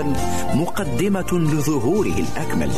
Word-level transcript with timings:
الأول 0.00 0.16
مقدمة 0.54 1.32
لظهوره 1.32 2.14
الأكمل 2.18 2.70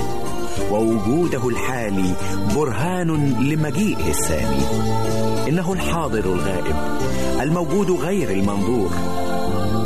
ووجوده 0.70 1.48
الحالي 1.48 2.14
برهان 2.54 3.10
لمجيئه 3.40 4.08
الثاني. 4.08 4.62
إنه 5.48 5.72
الحاضر 5.72 6.24
الغائب 6.24 6.76
الموجود 7.40 7.90
غير 7.90 8.30
المنظور 8.30 8.90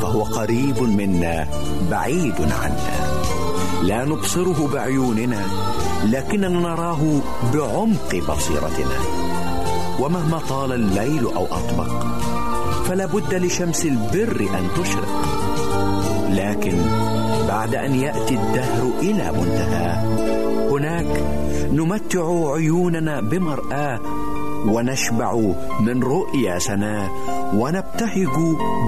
فهو 0.02 0.22
قريب 0.22 0.82
منا 0.82 1.46
بعيد 1.90 2.34
عنا. 2.40 3.10
لا 3.82 4.04
نبصره 4.04 4.68
بعيوننا 4.72 5.42
لكننا 6.04 6.48
نراه 6.48 7.20
بعمق 7.54 8.16
بصيرتنا. 8.28 8.98
ومهما 10.00 10.38
طال 10.48 10.72
الليل 10.72 11.24
أو 11.24 11.46
اطبق 11.46 12.06
فلا 12.88 13.06
بد 13.06 13.34
لشمس 13.34 13.86
البر 13.86 14.40
أن 14.40 14.68
تشرق. 14.82 15.20
لكن 16.30 16.78
بعد 17.50 17.74
أن 17.74 17.94
يأتي 17.94 18.34
الدهر 18.34 18.92
إلى 19.00 19.32
منتهى. 19.32 19.96
هناك 20.70 21.24
نمتع 21.72 22.52
عيوننا 22.52 23.20
بمراه 23.20 24.00
ونشبع 24.66 25.34
من 25.80 26.02
رؤيا 26.02 26.58
سناه 26.58 27.10
ونبتهج 27.54 28.36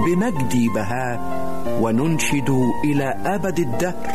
بمجد 0.05 0.73
بهاء 0.75 1.19
وننشد 1.81 2.49
إلى 2.83 3.15
أبد 3.25 3.59
الدهر. 3.59 4.07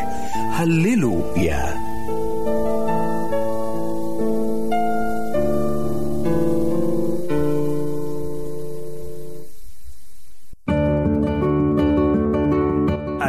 هللوا 0.51 1.21
يا 1.37 1.88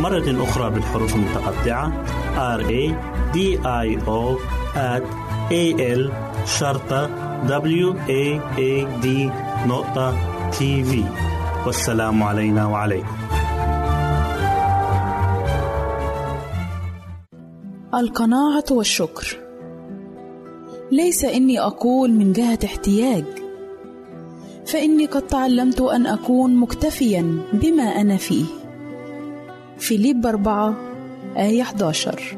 مرة 0.00 0.44
أخرى 0.44 0.70
بالحروف 0.70 1.14
المتقطعة. 1.14 2.04
R 2.58 2.62
A 2.62 2.94
D 3.34 3.38
I 3.64 3.88
O 4.06 4.38
at 4.74 5.04
A 5.50 5.64
L 5.98 6.12
شرطة 6.46 7.10
W 7.46 7.94
A 8.08 8.40
A 8.58 9.02
D 9.04 9.06
نقطة 9.66 10.14
تي 10.50 10.84
في 10.84 11.04
والسلام 11.66 12.22
علينا 12.22 12.66
وعليكم. 12.66 13.16
القناعة 17.94 18.64
والشكر. 18.70 19.38
ليس 20.92 21.24
إني 21.24 21.60
أقول 21.60 22.12
من 22.12 22.32
جهة 22.32 22.58
احتياج. 22.64 23.24
فإني 24.66 25.06
قد 25.06 25.22
تعلمت 25.22 25.80
أن 25.80 26.06
أكون 26.06 26.56
مكتفيا 26.56 27.38
بما 27.52 27.82
أنا 27.82 28.16
فيه. 28.16 28.57
فيليب 29.78 30.26
أربعة 30.26 30.74
آية 31.36 31.62
11 31.62 32.36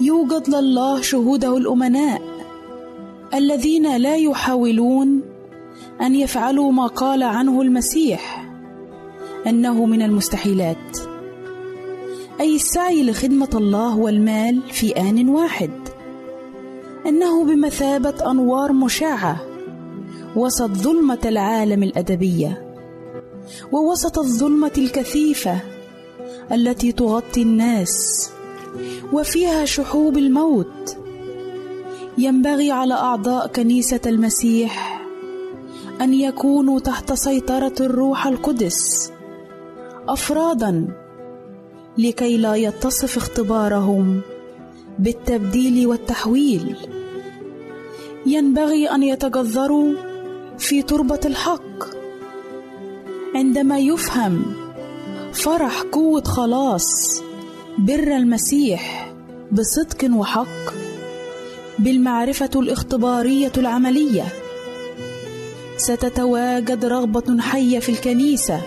يوجد 0.00 0.48
لله 0.48 1.02
شهوده 1.02 1.56
الأمناء 1.56 2.22
الذين 3.34 3.96
لا 3.96 4.16
يحاولون 4.16 5.22
أن 6.00 6.14
يفعلوا 6.14 6.72
ما 6.72 6.86
قال 6.86 7.22
عنه 7.22 7.62
المسيح 7.62 8.46
أنه 9.46 9.86
من 9.86 10.02
المستحيلات. 10.02 10.98
أي 12.40 12.56
السعي 12.56 13.10
لخدمة 13.10 13.48
الله 13.54 13.98
والمال 13.98 14.60
في 14.70 14.90
آن 14.90 15.28
واحد. 15.28 15.70
إنه 17.06 17.44
بمثابة 17.44 18.30
أنوار 18.30 18.72
مشعة 18.72 19.36
وسط 20.36 20.70
ظلمة 20.70 21.18
العالم 21.24 21.82
الأدبية 21.82 22.76
ووسط 23.72 24.18
الظلمة 24.18 24.72
الكثيفة 24.78 25.60
التي 26.52 26.92
تغطي 26.92 27.42
الناس 27.42 28.30
وفيها 29.12 29.64
شحوب 29.64 30.18
الموت. 30.18 30.96
ينبغي 32.18 32.70
على 32.70 32.94
أعضاء 32.94 33.46
كنيسة 33.46 34.00
المسيح 34.06 35.02
أن 36.00 36.14
يكونوا 36.14 36.80
تحت 36.80 37.12
سيطرة 37.12 37.74
الروح 37.80 38.26
القدس 38.26 39.12
أفرادا 40.08 40.88
لكي 41.98 42.36
لا 42.36 42.54
يتصف 42.54 43.16
اختبارهم 43.16 44.20
بالتبديل 44.98 45.86
والتحويل. 45.86 46.76
ينبغي 48.26 48.90
أن 48.90 49.02
يتجذروا 49.02 49.92
في 50.58 50.82
تربة 50.82 51.20
الحق. 51.24 51.84
عندما 53.34 53.78
يفهم 53.78 54.42
فرح 55.32 55.82
قوة 55.82 56.22
خلاص 56.24 57.22
بر 57.78 58.16
المسيح 58.16 59.12
بصدق 59.52 60.16
وحق 60.16 60.74
بالمعرفة 61.78 62.50
الاختبارية 62.56 63.52
العملية. 63.58 64.24
ستتواجد 65.76 66.84
رغبة 66.84 67.40
حية 67.40 67.78
في 67.78 67.88
الكنيسة 67.88 68.60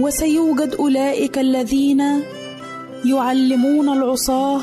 وسيوجد 0.00 0.74
أولئك 0.74 1.38
الذين 1.38 2.22
يعلمون 3.04 3.88
العصاة 3.88 4.60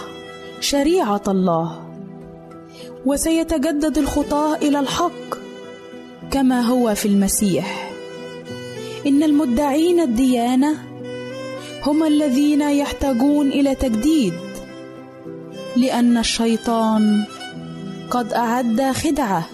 شريعة 0.59 1.23
الله. 1.27 1.89
وسيتجدد 3.05 3.97
الخطاة 3.97 4.55
إلى 4.55 4.79
الحق 4.79 5.35
كما 6.31 6.61
هو 6.61 6.95
في 6.95 7.07
المسيح. 7.07 7.88
إن 9.08 9.24
المدعين 9.24 10.00
الديانة 10.00 10.75
هم 11.86 12.03
الذين 12.03 12.62
يحتاجون 12.62 13.48
إلى 13.48 13.75
تجديد 13.75 14.34
لأن 15.75 16.18
الشيطان 16.18 17.24
قد 18.12 18.34
أعد 18.34 18.82
خدعة 18.91 19.46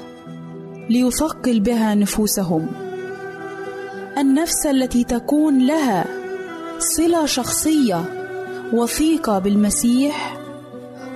ليثقل 0.89 1.59
بها 1.59 1.95
نفوسهم. 1.95 2.67
النفس 4.17 4.65
التي 4.65 5.03
تكون 5.03 5.67
لها 5.67 6.05
صلة 6.79 7.25
شخصية 7.25 8.01
وثيقة 8.73 9.39
بالمسيح 9.39 10.37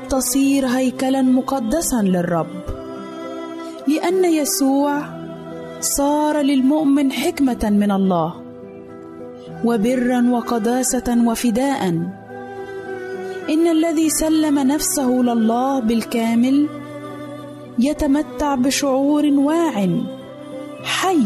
تصير 0.10 0.68
هيكلا 0.68 1.22
مقدسا 1.22 2.02
للرب 2.02 2.48
لأن 3.88 4.26
يسوع 4.26 5.19
صار 5.82 6.42
للمؤمن 6.42 7.12
حكمة 7.12 7.70
من 7.70 7.92
الله 7.92 8.34
وبرا 9.66 10.30
وقداسة 10.32 11.28
وفداء. 11.28 11.88
إن 13.50 13.68
الذي 13.68 14.10
سلم 14.10 14.60
نفسه 14.60 15.10
لله 15.10 15.80
بالكامل 15.80 16.68
يتمتع 17.80 18.56
بشعور 18.56 19.26
واع 19.26 19.88
حي 20.84 21.24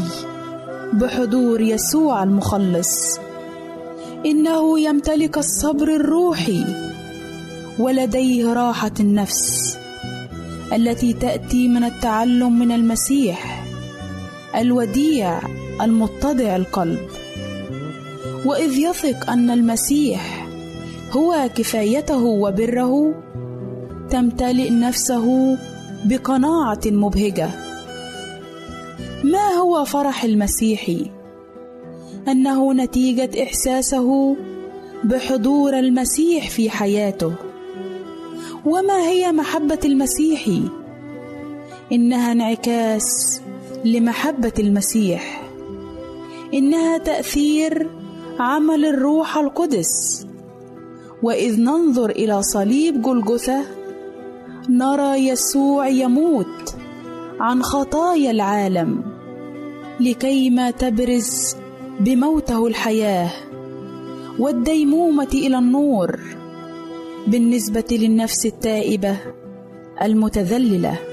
بحضور 0.93 1.61
يسوع 1.61 2.23
المخلص. 2.23 3.19
إنه 4.25 4.79
يمتلك 4.79 5.37
الصبر 5.37 5.95
الروحي 5.95 6.65
ولديه 7.79 8.53
راحة 8.53 8.91
النفس 8.99 9.77
التي 10.73 11.13
تأتي 11.13 11.67
من 11.67 11.83
التعلم 11.83 12.59
من 12.59 12.71
المسيح. 12.71 13.62
الوديع 14.55 15.39
المتضع 15.81 16.55
القلب. 16.55 16.99
وإذ 18.45 18.77
يثق 18.77 19.29
أن 19.29 19.49
المسيح 19.49 20.47
هو 21.11 21.49
كفايته 21.55 22.23
وبره 22.23 23.13
تمتلئ 24.09 24.69
نفسه 24.69 25.57
بقناعة 26.05 26.81
مبهجة. 26.85 27.49
ما 29.23 29.47
هو 29.47 29.85
فرح 29.85 30.23
المسيحي 30.23 31.11
أنه 32.27 32.73
نتيجة 32.73 33.43
إحساسه 33.43 34.35
بحضور 35.03 35.79
المسيح 35.79 36.49
في 36.49 36.69
حياته. 36.69 37.33
وما 38.65 38.99
هي 39.01 39.31
محبة 39.31 39.79
المسيحي 39.85 40.61
إنها 41.91 42.31
انعكاس 42.31 43.41
لمحبة 43.85 44.53
المسيح 44.59 45.43
إنها 46.53 46.97
تأثير 46.97 47.89
عمل 48.39 48.85
الروح 48.85 49.37
القدس. 49.37 50.25
وإذ 51.23 51.61
ننظر 51.61 52.09
إلى 52.09 52.43
صليب 52.43 53.01
جلجثه 53.01 53.61
نرى 54.69 55.27
يسوع 55.27 55.87
يموت 55.87 56.75
عن 57.39 57.63
خطايا 57.63 58.31
العالم 58.31 59.03
لكيما 59.99 60.71
تبرز 60.71 61.55
بموته 61.99 62.67
الحياة 62.67 63.29
والديمومة 64.39 65.29
إلى 65.33 65.57
النور 65.57 66.19
بالنسبة 67.27 67.83
للنفس 67.91 68.45
التائبة 68.45 69.17
المتذللة. 70.01 71.12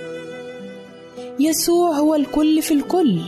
يسوع 1.39 1.91
هو 1.91 2.15
الكل 2.15 2.63
في 2.63 2.75
الكل. 2.75 3.21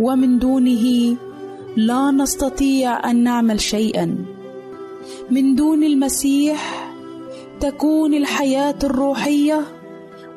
ومن 0.00 0.38
دونه 0.38 1.16
لا 1.76 2.10
نستطيع 2.10 3.10
أن 3.10 3.22
نعمل 3.22 3.60
شيئا. 3.60 4.16
من 5.30 5.54
دون 5.54 5.84
المسيح 5.84 6.90
تكون 7.60 8.14
الحياة 8.14 8.78
الروحية 8.84 9.62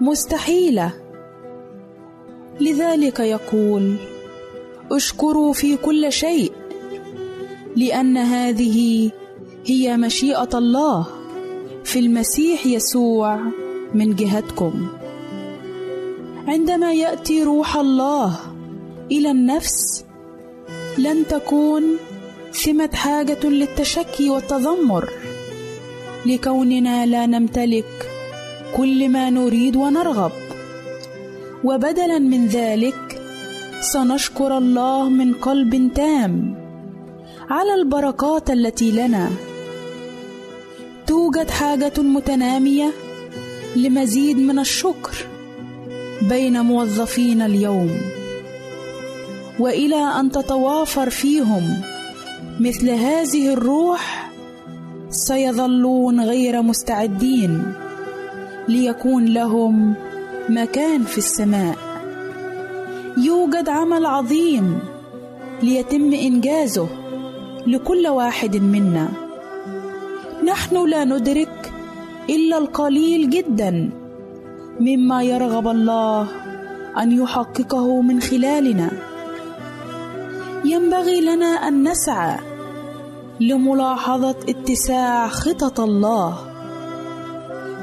مستحيلة. 0.02 0.94
لذلك 2.62 3.20
يقول 3.20 3.96
اشكروا 4.92 5.54
في 5.54 5.78
كل 5.78 6.12
شيء 6.12 6.52
لأن 7.76 8.18
هذه 8.18 9.12
هي 9.66 9.98
مشيئة 9.98 10.50
الله 10.54 11.08
في 11.84 12.00
المسيح 12.00 12.66
يسوع 12.66 13.40
من 13.94 14.16
جهتكم. 14.16 14.88
عندما 16.48 16.94
يأتي 16.94 17.44
روح 17.44 17.77
الله 17.77 18.39
إلى 19.12 19.32
النفس 19.32 20.06
لن 20.98 21.27
تكون 21.27 21.84
ثمه 22.54 22.89
حاجة 22.94 23.48
للتشكي 23.48 24.30
والتذمر. 24.30 25.10
لكوننا 26.25 27.06
لا 27.06 27.25
نمتلك 27.25 28.12
كل 28.77 29.10
ما 29.10 29.30
نريد 29.30 29.75
ونرغب. 29.75 30.32
وبدلا 31.63 32.20
من 32.20 32.48
ذلك 32.48 33.22
سنشكر 33.94 34.58
الله 34.58 35.10
من 35.10 35.34
قلب 35.34 35.92
تام 35.96 36.56
على 37.50 37.74
البركات 37.74 38.50
التي 38.50 38.92
لنا. 38.92 39.30
توجد 41.08 41.50
حاجة 41.50 41.94
متنامية 41.98 42.92
لمزيد 43.75 44.38
من 44.39 44.60
الشكر. 44.60 45.37
بين 46.22 46.62
موظفين 46.62 47.42
اليوم. 47.42 47.92
وإلى 49.60 49.96
أن 50.20 50.32
تتوافر 50.32 51.10
فيهم 51.10 51.82
مثل 52.60 52.90
هذه 52.90 53.54
الروح 53.54 54.32
سيظلون 55.10 56.22
غير 56.22 56.62
مستعدين 56.62 57.74
ليكون 58.68 59.26
لهم 59.26 59.94
مكان 60.50 61.04
في 61.04 61.18
السماء. 61.18 61.78
يوجد 63.18 63.70
عمل 63.70 64.06
عظيم 64.06 64.80
ليتم 65.64 66.14
إنجازه 66.14 66.88
لكل 67.68 68.08
واحد 68.08 68.58
منا. 68.58 69.10
نحن 70.46 70.90
لا 70.90 71.04
ندرك 71.04 71.72
إلا 72.30 72.58
القليل 72.58 73.30
جدا 73.30 73.90
مما 74.79 75.24
يرغب 75.24 75.67
الله 75.67 76.27
أن 76.98 77.12
يحققه 77.12 78.01
من 78.01 78.22
خلالنا. 78.22 78.91
ينبغي 80.65 81.22
لنا 81.22 81.46
أن 81.46 81.88
نسعى 81.88 82.38
لملاحظة 83.39 84.36
اتساع 84.50 85.27
خطط 85.27 85.79
الله. 85.79 86.38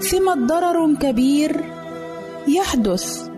ثمه 0.00 0.46
ضرر 0.46 0.94
كبير 0.94 1.64
يحدث 2.48 3.28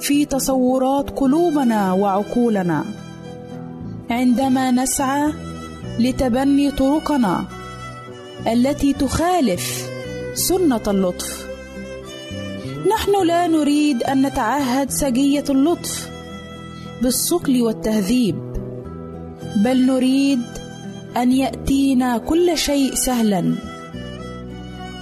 في 0.00 0.24
تصورات 0.24 1.10
قلوبنا 1.10 1.92
وعقولنا. 1.92 2.84
عندما 4.10 4.70
نسعى 4.70 5.32
لتبني 5.98 6.70
طرقنا 6.70 7.44
التي 8.46 8.92
تخالف 8.92 9.90
سنة 10.34 10.80
اللطف. 10.86 11.49
نحن 12.94 13.26
لا 13.26 13.46
نريد 13.46 14.02
أن 14.02 14.26
نتعهد 14.26 14.90
سجية 14.90 15.44
اللطف 15.50 16.10
بالصقل 17.02 17.62
والتهذيب 17.62 18.36
بل 19.64 19.86
نريد 19.86 20.42
أن 21.16 21.32
يأتينا 21.32 22.18
كل 22.18 22.58
شيء 22.58 22.94
سهلا. 22.94 23.54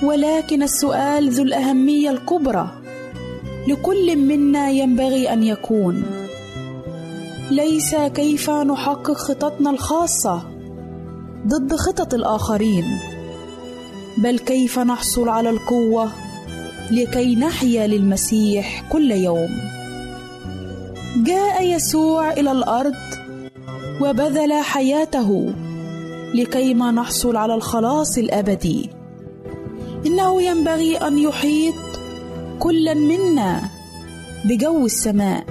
ولكن 0.03 0.63
السؤال 0.63 1.31
ذو 1.31 1.43
الأهمية 1.43 2.11
الكبرى 2.11 2.71
لكل 3.69 4.17
منا 4.17 4.71
ينبغي 4.71 5.33
أن 5.33 5.43
يكون. 5.43 6.03
ليس 7.51 7.95
كيف 7.95 8.51
نحقق 8.51 9.13
خططنا 9.13 9.71
الخاصة 9.71 10.43
ضد 11.47 11.77
خطط 11.77 12.15
الآخرين 12.15 12.85
بل 14.19 14.39
كيف 14.39 14.79
نحصل 14.79 15.29
على 15.29 15.51
القوة 15.51 16.28
لكي 16.91 17.37
نحيا 17.37 17.87
للمسيح 17.87 18.85
كل 18.93 19.11
يوم. 19.11 19.51
جاء 21.17 21.65
يسوع 21.65 22.33
إلى 22.33 22.53
الأرض 22.53 22.95
وبذل 24.01 24.53
حياته 24.53 25.55
لكيما 26.35 26.91
نحصل 26.91 27.37
على 27.37 27.55
الخلاص 27.55 28.19
الأبدي. 28.19 28.91
إنه 30.07 30.43
ينبغي 30.43 30.97
أن 30.97 31.19
يحيط 31.19 31.75
كلا 32.59 32.95
منا 32.95 33.61
بجو 34.45 34.87
السماء 34.87 35.45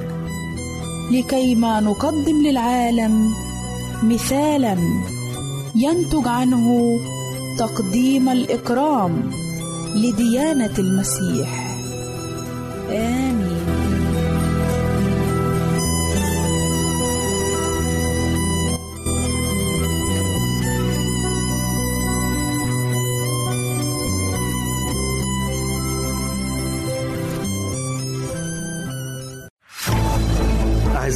لكيما 1.11 1.79
نقدم 1.79 2.47
للعالم 2.47 3.33
مثالا 4.03 4.77
ينتج 5.75 6.27
عنه 6.27 6.99
تقديم 7.59 8.29
الإكرام. 8.29 9.31
لديانة 9.97 10.73
المسيح. 10.79 11.77
آمين. 12.91 13.66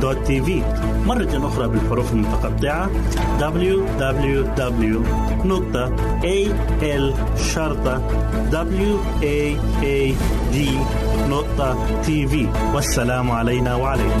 www.al-waad.tv 0.00 0.62
مرة 1.06 1.46
أخرى 1.48 1.68
بالحروف 1.68 2.12
المتقطعة 2.12 2.90
www 3.40 5.02
www.al-waad.tv 11.32 12.34
والسلام 12.74 13.30
علينا 13.30 13.74
وعليكم. 13.74 14.20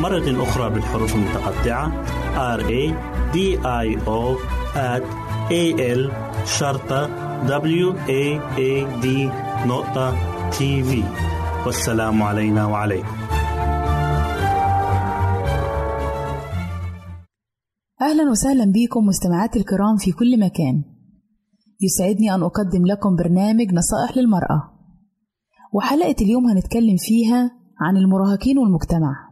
مرة 0.00 0.42
أخرى 0.42 0.70
بالحروف 0.70 1.14
المتقطعة. 1.14 2.04
R 2.56 2.60
A 2.60 2.94
D 3.34 3.38
I 3.64 3.98
O 4.06 4.38
A 5.50 5.64
L 5.98 6.12
شرطة 6.46 7.06
W 7.46 7.94
A 8.08 8.24
A 8.56 9.02
D 9.02 9.06
نقطة 9.66 10.14
تي 10.50 10.82
في 10.82 11.02
والسلام 11.66 12.22
علينا 12.22 12.66
وعليكم. 12.66 13.16
أهلا 18.02 18.30
وسهلا 18.30 18.72
بكم 18.72 19.06
مستمعاتي 19.06 19.58
الكرام 19.58 19.96
في 19.96 20.12
كل 20.12 20.40
مكان. 20.40 20.84
يسعدني 21.80 22.34
أن 22.34 22.42
أقدم 22.42 22.86
لكم 22.86 23.16
برنامج 23.16 23.72
نصائح 23.72 24.16
للمرأة. 24.16 24.72
وحلقة 25.72 26.16
اليوم 26.20 26.46
هنتكلم 26.46 26.96
فيها 26.98 27.50
عن 27.80 27.96
المراهقين 27.96 28.58
والمجتمع. 28.58 29.27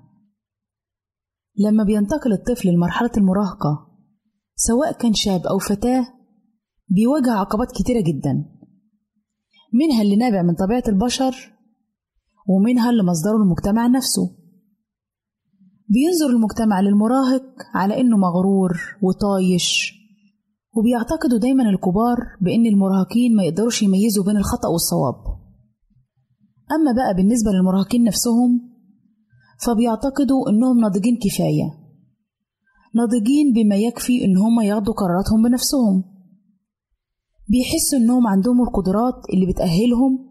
لما 1.59 1.85
بينتقل 1.85 2.33
الطفل 2.33 2.69
لمرحلة 2.69 3.11
المراهقة 3.17 3.87
سواء 4.57 4.93
كان 4.93 5.15
شاب 5.15 5.47
أو 5.47 5.59
فتاة 5.59 6.07
بيواجه 6.89 7.31
عقبات 7.33 7.73
كتيرة 7.73 8.01
جدا. 8.01 8.45
منها 9.73 10.03
اللي 10.03 10.17
نابع 10.17 10.43
من 10.43 10.55
طبيعة 10.55 10.83
البشر 10.89 11.53
ومنها 12.49 12.91
اللي 12.91 13.03
مصدره 13.03 13.37
المجتمع 13.37 13.87
نفسه. 13.87 14.37
بينظر 15.89 16.37
المجتمع 16.37 16.81
للمراهق 16.81 17.45
على 17.75 18.01
إنه 18.01 18.17
مغرور 18.17 18.73
وطايش 19.03 19.93
وبيعتقدوا 20.77 21.39
دايما 21.39 21.71
الكبار 21.71 22.17
بإن 22.41 22.67
المراهقين 22.67 23.37
ما 23.37 23.43
يقدروش 23.45 23.83
يميزوا 23.83 24.25
بين 24.25 24.37
الخطأ 24.37 24.69
والصواب. 24.69 25.15
أما 26.73 26.93
بقى 26.93 27.15
بالنسبة 27.17 27.51
للمراهقين 27.51 28.05
نفسهم 28.05 28.76
فبيعتقدوا 29.65 30.51
إنهم 30.51 30.81
ناضجين 30.81 31.19
كفاية. 31.23 31.87
ناضجين 32.95 33.53
بما 33.55 33.77
يكفي 33.77 34.25
إن 34.25 34.37
هم 34.37 34.61
ياخدوا 34.61 34.95
قراراتهم 34.95 35.43
بنفسهم. 35.43 36.05
بيحسوا 37.49 37.99
إنهم 37.99 38.27
عندهم 38.27 38.63
القدرات 38.63 39.15
اللي 39.35 39.47
بتأهلهم 39.47 40.27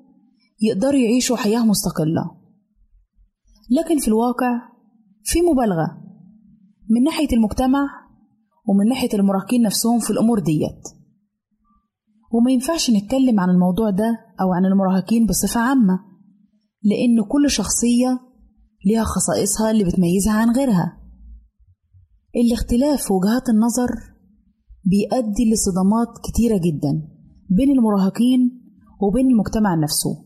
يقدروا 0.62 1.00
يعيشوا 1.00 1.38
حياة 1.38 1.66
مستقلة. 1.66 2.32
لكن 3.70 4.00
في 4.00 4.08
الواقع 4.08 4.62
في 5.24 5.42
مبالغة 5.42 5.98
من 6.90 7.04
ناحية 7.04 7.28
المجتمع 7.34 7.88
ومن 8.68 8.90
ناحية 8.90 9.10
المراهقين 9.14 9.62
نفسهم 9.62 10.00
في 10.00 10.10
الأمور 10.10 10.40
ديت. 10.40 10.84
وما 12.32 12.52
ينفعش 12.52 12.92
نتكلم 12.92 13.40
عن 13.40 13.50
الموضوع 13.50 13.90
ده 13.90 14.20
أو 14.42 14.54
عن 14.54 14.66
المراهقين 14.66 15.26
بصفة 15.26 15.60
عامة 15.60 16.00
لأن 16.84 17.24
كل 17.32 17.50
شخصية 17.50 18.20
ليها 18.86 19.04
خصائصها 19.04 19.71
اللي 19.71 19.84
بتميزها 19.84 20.34
عن 20.34 20.50
غيرها. 20.56 21.02
الاختلاف 22.36 23.04
في 23.08 23.13
وجهات 23.13 23.50
النظر 23.50 23.89
بيؤدي 24.84 25.52
لصدمات 25.52 26.08
كتيرة 26.24 26.58
جدا 26.58 27.08
بين 27.50 27.71
المراهقين 27.71 28.62
وبين 29.02 29.28
المجتمع 29.28 29.76
نفسه. 29.76 30.26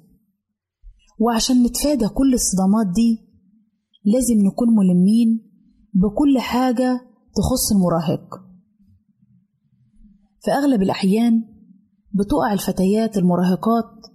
وعشان 1.19 1.63
نتفادى 1.63 2.07
كل 2.07 2.33
الصدمات 2.33 2.87
دي 2.95 3.29
لازم 4.05 4.45
نكون 4.45 4.67
ملمين 4.75 5.51
بكل 5.93 6.39
حاجة 6.39 7.01
تخص 7.35 7.71
المراهق. 7.71 8.49
في 10.41 10.51
أغلب 10.51 10.81
الأحيان 10.81 11.43
بتقع 12.13 12.53
الفتيات 12.53 13.17
المراهقات 13.17 14.05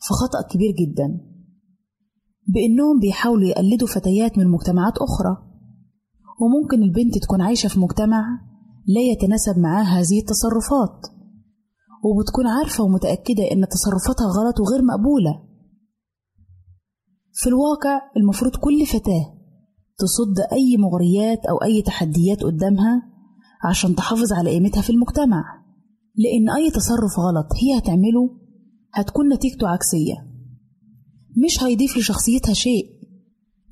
في 0.00 0.14
خطأ 0.14 0.42
كبير 0.50 0.70
جدا. 0.70 1.29
بإنهم 2.54 3.00
بيحاولوا 3.00 3.48
يقلدوا 3.48 3.88
فتيات 3.88 4.38
من 4.38 4.48
مجتمعات 4.48 4.94
أخرى. 4.98 5.36
وممكن 6.40 6.82
البنت 6.82 7.18
تكون 7.18 7.40
عايشة 7.40 7.68
في 7.68 7.80
مجتمع 7.80 8.40
لا 8.86 9.00
يتناسب 9.00 9.58
معاه 9.58 9.82
هذه 9.84 10.18
التصرفات. 10.20 11.06
وبتكون 12.04 12.46
عارفة 12.46 12.84
ومتأكدة 12.84 13.44
إن 13.52 13.68
تصرفاتها 13.68 14.26
غلط 14.26 14.60
وغير 14.60 14.82
مقبولة. 14.82 15.42
في 17.32 17.48
الواقع 17.48 18.00
المفروض 18.16 18.56
كل 18.56 18.86
فتاة 18.86 19.34
تصد 19.98 20.40
أي 20.52 20.76
مغريات 20.76 21.46
أو 21.46 21.56
أي 21.56 21.82
تحديات 21.82 22.42
قدامها 22.42 23.02
عشان 23.64 23.94
تحافظ 23.94 24.32
على 24.32 24.50
قيمتها 24.50 24.82
في 24.82 24.90
المجتمع. 24.90 25.44
لأن 26.16 26.50
أي 26.56 26.70
تصرف 26.70 27.18
غلط 27.18 27.46
هي 27.62 27.78
هتعمله 27.78 28.30
هتكون 28.94 29.32
نتيجته 29.32 29.68
عكسية. 29.68 30.29
مش 31.44 31.62
هيضيف 31.62 31.96
لشخصيتها 31.96 32.52
شيء 32.52 33.00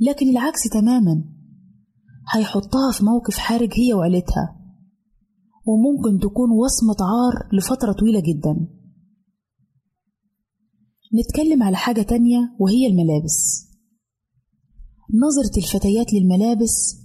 لكن 0.01 0.29
العكس 0.29 0.63
تماما. 0.73 1.25
هيحطها 2.35 2.93
في 2.93 3.05
موقف 3.05 3.39
حرج 3.39 3.73
هي 3.73 3.95
وعيلتها 3.95 4.57
وممكن 5.67 6.19
تكون 6.21 6.51
وصمة 6.51 6.97
عار 7.01 7.49
لفترة 7.59 7.93
طويلة 7.93 8.21
جدا. 8.21 8.69
نتكلم 11.15 11.63
على 11.63 11.77
حاجة 11.77 12.03
تانية 12.03 12.39
وهي 12.61 12.87
الملابس. 12.87 13.69
نظرة 15.25 15.59
الفتيات 15.59 16.07
للملابس 16.13 16.97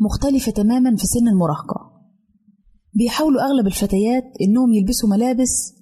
مختلفة 0.00 0.52
تماما 0.52 0.96
في 0.96 1.06
سن 1.06 1.28
المراهقة. 1.28 2.02
بيحاولوا 2.94 3.42
أغلب 3.42 3.66
الفتيات 3.66 4.24
إنهم 4.40 4.72
يلبسوا 4.72 5.08
ملابس 5.08 5.74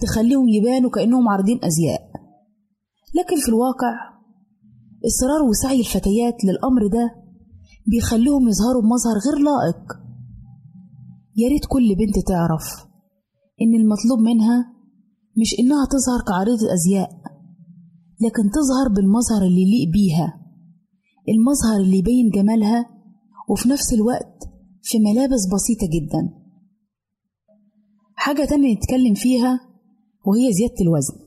تخليهم 0.00 0.48
يبانوا 0.48 0.90
كأنهم 0.90 1.28
عارضين 1.28 1.64
أزياء. 1.64 2.11
لكن 3.14 3.36
في 3.36 3.48
الواقع 3.48 3.92
إصرار 5.06 5.42
وسعي 5.48 5.80
الفتيات 5.80 6.36
للأمر 6.44 6.86
ده 6.86 7.22
بيخليهم 7.86 8.48
يظهروا 8.48 8.82
بمظهر 8.82 9.16
غير 9.26 9.38
لائق. 9.44 9.82
يا 11.36 11.48
ريت 11.48 11.64
كل 11.68 11.94
بنت 11.94 12.26
تعرف 12.28 12.64
إن 13.62 13.74
المطلوب 13.74 14.18
منها 14.18 14.72
مش 15.40 15.54
إنها 15.58 15.84
تظهر 15.86 16.20
كعريضة 16.28 16.74
أزياء 16.74 17.10
لكن 18.20 18.50
تظهر 18.50 18.88
بالمظهر 18.94 19.42
اللي 19.42 19.62
يليق 19.62 19.88
بيها 19.92 20.40
المظهر 21.28 21.80
اللي 21.80 21.98
يبين 21.98 22.30
جمالها 22.30 22.86
وفي 23.48 23.68
نفس 23.68 23.92
الوقت 23.92 24.38
في 24.82 24.98
ملابس 24.98 25.46
بسيطة 25.54 25.86
جدا. 25.92 26.34
حاجة 28.14 28.44
تانية 28.44 28.74
نتكلم 28.76 29.14
فيها 29.14 29.60
وهي 30.26 30.52
زيادة 30.52 30.74
الوزن. 30.80 31.21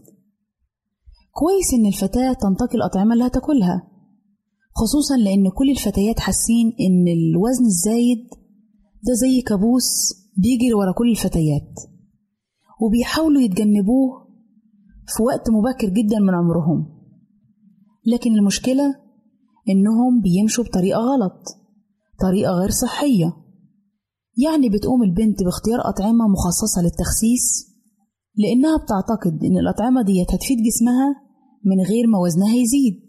كويس 1.39 1.73
إن 1.73 1.85
الفتاة 1.85 2.33
تنتقي 2.33 2.75
الأطعمة 2.75 3.13
اللي 3.13 3.27
هتاكلها 3.27 3.87
خصوصا 4.75 5.17
لأن 5.17 5.49
كل 5.49 5.69
الفتيات 5.71 6.19
حاسين 6.19 6.67
إن 6.67 7.07
الوزن 7.07 7.65
الزايد 7.65 8.27
ده 9.03 9.13
زي 9.21 9.41
كابوس 9.41 9.89
بيجري 10.37 10.73
ورا 10.73 10.91
كل 10.91 11.09
الفتيات 11.11 11.71
وبيحاولوا 12.81 13.41
يتجنبوه 13.41 14.25
في 15.07 15.23
وقت 15.23 15.49
مبكر 15.49 15.89
جدا 15.89 16.19
من 16.19 16.33
عمرهم. 16.33 16.85
لكن 18.05 18.31
المشكلة 18.35 18.95
إنهم 19.69 20.21
بيمشوا 20.21 20.63
بطريقة 20.63 20.99
غلط 20.99 21.43
طريقة 22.21 22.51
غير 22.51 22.69
صحية. 22.69 23.33
يعني 24.37 24.69
بتقوم 24.69 25.03
البنت 25.03 25.43
باختيار 25.43 25.79
أطعمة 25.89 26.27
مخصصة 26.27 26.81
للتخسيس 26.81 27.75
لأنها 28.35 28.77
بتعتقد 28.77 29.43
إن 29.43 29.57
الأطعمة 29.57 30.01
ديت 30.01 30.33
هتفيد 30.33 30.57
جسمها 30.57 31.24
من 31.65 31.82
غير 31.89 32.08
ما 32.08 32.19
وزنها 32.19 32.56
يزيد. 32.56 32.99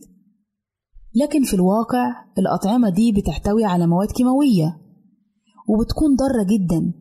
لكن 1.15 1.43
في 1.43 1.55
الواقع 1.55 2.05
الأطعمة 2.39 2.91
دي 2.91 3.13
بتحتوي 3.13 3.65
على 3.65 3.87
مواد 3.87 4.09
كيماوية 4.17 4.81
وبتكون 5.69 6.17
ضارة 6.17 6.45
جدا 6.55 6.93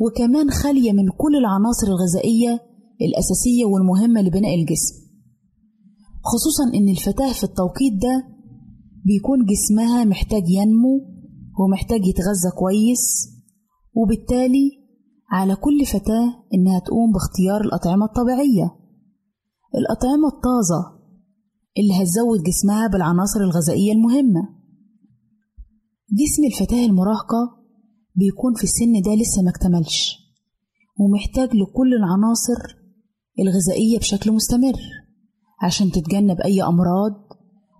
وكمان 0.00 0.50
خالية 0.50 0.92
من 0.92 1.08
كل 1.08 1.36
العناصر 1.36 1.86
الغذائية 1.86 2.60
الأساسية 3.02 3.64
والمهمة 3.64 4.20
لبناء 4.20 4.54
الجسم 4.54 4.94
خصوصا 6.24 6.64
إن 6.74 6.88
الفتاة 6.88 7.32
في 7.32 7.44
التوقيت 7.44 7.92
ده 7.92 8.26
بيكون 9.04 9.38
جسمها 9.44 10.04
محتاج 10.04 10.42
ينمو 10.48 10.94
ومحتاج 11.60 12.00
يتغذى 12.06 12.50
كويس 12.58 13.28
وبالتالي 13.94 14.70
على 15.30 15.56
كل 15.56 15.86
فتاة 15.86 16.26
إنها 16.54 16.78
تقوم 16.86 17.12
باختيار 17.12 17.60
الأطعمة 17.60 18.04
الطبيعية. 18.06 18.77
الأطعمة 19.74 20.28
الطازة 20.28 20.98
اللي 21.78 22.02
هتزود 22.02 22.42
جسمها 22.42 22.86
بالعناصر 22.86 23.40
الغذائية 23.40 23.92
المهمة. 23.92 24.48
جسم 26.12 26.44
الفتاة 26.44 26.86
المراهقة 26.86 27.58
بيكون 28.14 28.54
في 28.54 28.64
السن 28.64 28.92
ده 29.04 29.14
لسه 29.14 29.42
ما 29.42 29.50
اكتملش 29.50 30.18
ومحتاج 31.00 31.48
لكل 31.56 31.94
العناصر 31.94 32.76
الغذائية 33.40 33.98
بشكل 33.98 34.32
مستمر 34.32 34.78
عشان 35.62 35.90
تتجنب 35.90 36.40
أي 36.40 36.62
أمراض 36.62 37.28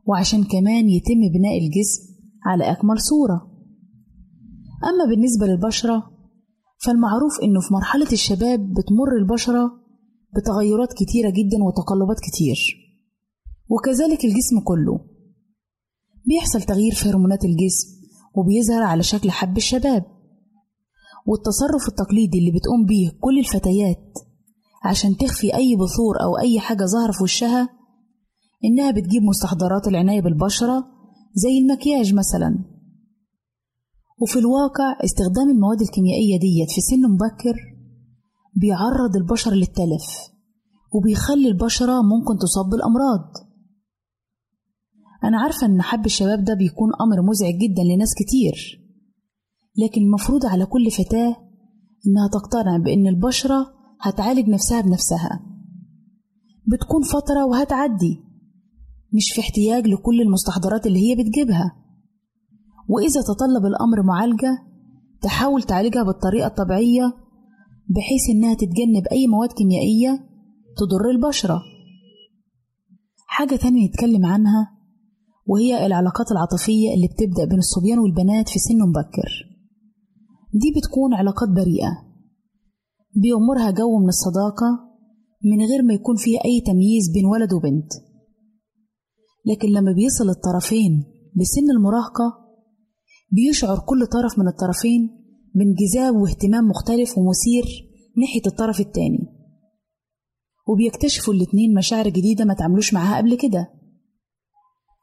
وعشان 0.06 0.44
كمان 0.44 0.88
يتم 0.88 1.20
بناء 1.34 1.58
الجسم 1.58 2.02
على 2.46 2.70
أكمل 2.70 3.00
صورة. 3.00 3.50
أما 4.84 5.10
بالنسبة 5.14 5.46
للبشرة 5.46 6.10
فالمعروف 6.84 7.32
إنه 7.42 7.60
في 7.60 7.74
مرحلة 7.74 8.12
الشباب 8.12 8.60
بتمر 8.60 9.16
البشرة 9.20 9.87
بتغيرات 10.36 10.92
كتيرة 10.92 11.30
جدا 11.30 11.64
وتقلبات 11.64 12.16
كتير. 12.20 12.56
وكذلك 13.70 14.24
الجسم 14.24 14.60
كله. 14.60 15.00
بيحصل 16.26 16.62
تغيير 16.62 16.94
في 16.94 17.08
هرمونات 17.08 17.44
الجسم 17.44 17.88
وبيظهر 18.34 18.82
على 18.82 19.02
شكل 19.02 19.30
حب 19.30 19.56
الشباب. 19.56 20.04
والتصرف 21.26 21.88
التقليدي 21.88 22.38
اللي 22.38 22.50
بتقوم 22.50 22.84
بيه 22.86 23.10
كل 23.20 23.38
الفتيات 23.38 24.12
عشان 24.84 25.16
تخفي 25.16 25.54
أي 25.54 25.76
بثور 25.76 26.22
أو 26.22 26.38
أي 26.38 26.60
حاجة 26.60 26.84
ظاهرة 26.84 27.12
في 27.12 27.22
وشها 27.22 27.68
إنها 28.64 28.90
بتجيب 28.90 29.22
مستحضرات 29.22 29.88
العناية 29.88 30.20
بالبشرة 30.20 30.84
زي 31.34 31.58
المكياج 31.58 32.14
مثلا. 32.14 32.64
وفي 34.22 34.38
الواقع 34.38 34.98
استخدام 35.04 35.50
المواد 35.50 35.80
الكيميائية 35.80 36.38
ديت 36.38 36.70
في 36.74 36.80
سن 36.80 37.02
مبكر 37.10 37.67
بيعرض 38.54 39.16
البشر 39.16 39.50
للتلف 39.50 40.06
وبيخلي 40.94 41.48
البشرة 41.48 42.02
ممكن 42.02 42.38
تصاب 42.38 42.66
بالأمراض. 42.70 43.32
أنا 45.24 45.40
عارفة 45.40 45.66
إن 45.66 45.82
حب 45.82 46.06
الشباب 46.06 46.44
ده 46.44 46.54
بيكون 46.54 46.88
أمر 47.00 47.22
مزعج 47.30 47.54
جدا 47.54 47.82
لناس 47.94 48.14
كتير 48.14 48.84
لكن 49.76 50.00
المفروض 50.02 50.46
على 50.46 50.66
كل 50.66 50.90
فتاة 50.90 51.36
إنها 52.06 52.28
تقتنع 52.32 52.76
بإن 52.84 53.06
البشرة 53.06 53.66
هتعالج 54.00 54.48
نفسها 54.48 54.80
بنفسها. 54.80 55.40
بتكون 56.66 57.02
فترة 57.02 57.46
وهتعدي 57.46 58.20
مش 59.14 59.32
في 59.34 59.40
احتياج 59.40 59.86
لكل 59.86 60.20
المستحضرات 60.20 60.86
اللي 60.86 60.98
هي 60.98 61.14
بتجيبها. 61.14 61.76
وإذا 62.88 63.20
تطلب 63.22 63.66
الأمر 63.66 64.02
معالجة 64.02 64.58
تحاول 65.22 65.62
تعالجها 65.62 66.02
بالطريقة 66.02 66.46
الطبيعية 66.46 67.12
بحيث 67.88 68.30
إنها 68.30 68.54
تتجنب 68.54 69.06
أي 69.12 69.26
مواد 69.26 69.52
كيميائية 69.52 70.28
تضر 70.76 71.10
البشرة. 71.10 71.62
حاجة 73.26 73.56
تانية 73.56 73.88
نتكلم 73.88 74.26
عنها 74.26 74.78
وهي 75.46 75.86
العلاقات 75.86 76.32
العاطفية 76.32 76.94
اللي 76.94 77.08
بتبدأ 77.08 77.44
بين 77.44 77.58
الصبيان 77.58 77.98
والبنات 77.98 78.48
في 78.48 78.58
سن 78.58 78.78
مبكر. 78.88 79.30
دي 80.54 80.72
بتكون 80.76 81.14
علاقات 81.14 81.48
بريئة 81.48 81.92
بيأمرها 83.16 83.70
جو 83.70 83.98
من 83.98 84.08
الصداقة 84.08 84.88
من 85.44 85.66
غير 85.66 85.82
ما 85.82 85.94
يكون 85.94 86.16
فيها 86.16 86.40
أي 86.44 86.60
تمييز 86.60 87.10
بين 87.14 87.26
ولد 87.26 87.52
وبنت. 87.52 87.92
لكن 89.46 89.68
لما 89.68 89.92
بيصل 89.92 90.28
الطرفين 90.28 91.04
لسن 91.36 91.70
المراهقة 91.76 92.48
بيشعر 93.30 93.78
كل 93.78 94.06
طرف 94.06 94.38
من 94.38 94.48
الطرفين 94.48 95.17
بانجذاب 95.54 96.14
واهتمام 96.14 96.68
مختلف 96.68 97.18
ومثير 97.18 97.64
ناحية 98.16 98.42
الطرف 98.46 98.80
التاني. 98.80 99.38
وبيكتشفوا 100.68 101.34
الاتنين 101.34 101.74
مشاعر 101.74 102.08
جديدة 102.08 102.44
ما 102.44 102.54
تعملوش 102.54 102.94
معاها 102.94 103.16
قبل 103.16 103.36
كده. 103.36 103.70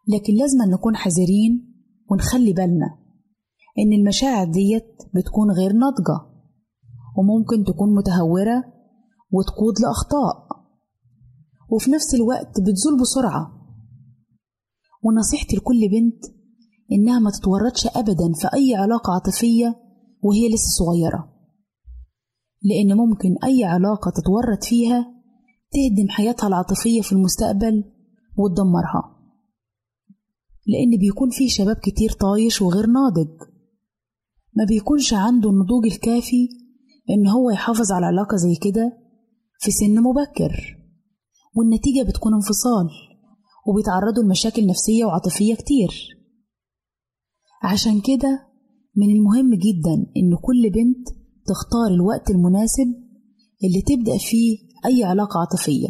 لكن 0.07 0.33
لازم 0.33 0.57
نكون 0.73 0.95
حذرين 0.95 1.75
ونخلي 2.11 2.53
بالنا 2.53 2.97
إن 3.79 3.93
المشاعر 3.93 4.51
ديت 4.51 4.97
بتكون 5.15 5.51
غير 5.51 5.73
ناضجة 5.73 6.19
وممكن 7.17 7.63
تكون 7.63 7.95
متهورة 7.95 8.63
وتقود 9.31 9.79
لأخطاء. 9.79 10.47
وفي 11.71 11.91
نفس 11.91 12.15
الوقت 12.15 12.61
بتزول 12.61 12.99
بسرعة. 13.01 13.51
ونصيحتي 15.03 15.55
لكل 15.55 15.89
بنت 15.91 16.35
إنها 16.91 17.19
ما 17.19 17.31
تتورطش 17.31 17.87
أبدا 17.87 18.33
في 18.33 18.47
أي 18.53 18.75
علاقة 18.75 19.13
عاطفية 19.13 19.84
وهي 20.25 20.53
لسه 20.53 20.69
صغيرة. 20.85 21.31
لأن 22.61 22.97
ممكن 22.97 23.35
أي 23.43 23.63
علاقة 23.63 24.11
تتورط 24.11 24.63
فيها 24.63 25.15
تهدم 25.71 26.09
حياتها 26.09 26.47
العاطفية 26.47 27.01
في 27.01 27.11
المستقبل 27.11 27.83
وتدمرها. 28.37 29.15
لأن 30.67 30.99
بيكون 30.99 31.29
في 31.29 31.49
شباب 31.49 31.75
كتير 31.75 32.11
طايش 32.11 32.61
وغير 32.61 32.85
ناضج. 32.87 33.31
ما 34.53 34.65
بيكونش 34.67 35.13
عنده 35.13 35.49
النضوج 35.49 35.85
الكافي 35.85 36.49
إن 37.09 37.27
هو 37.27 37.49
يحافظ 37.49 37.91
على 37.91 38.05
علاقة 38.05 38.37
زي 38.37 38.55
كده 38.55 38.97
في 39.59 39.71
سن 39.71 40.03
مبكر. 40.03 40.77
والنتيجة 41.55 42.07
بتكون 42.07 42.33
انفصال 42.33 42.89
وبيتعرضوا 43.67 44.23
لمشاكل 44.23 44.67
نفسية 44.67 45.05
وعاطفية 45.05 45.55
كتير. 45.55 45.91
عشان 47.63 48.01
كده 48.01 48.44
من 48.95 49.09
المهم 49.15 49.49
جدا 49.53 49.95
إن 50.17 50.35
كل 50.41 50.69
بنت 50.69 51.07
تختار 51.45 51.87
الوقت 51.93 52.29
المناسب 52.29 52.87
اللي 53.63 53.81
تبدأ 53.81 54.17
فيه 54.17 54.57
أي 54.85 55.03
علاقة 55.03 55.39
عاطفية. 55.39 55.87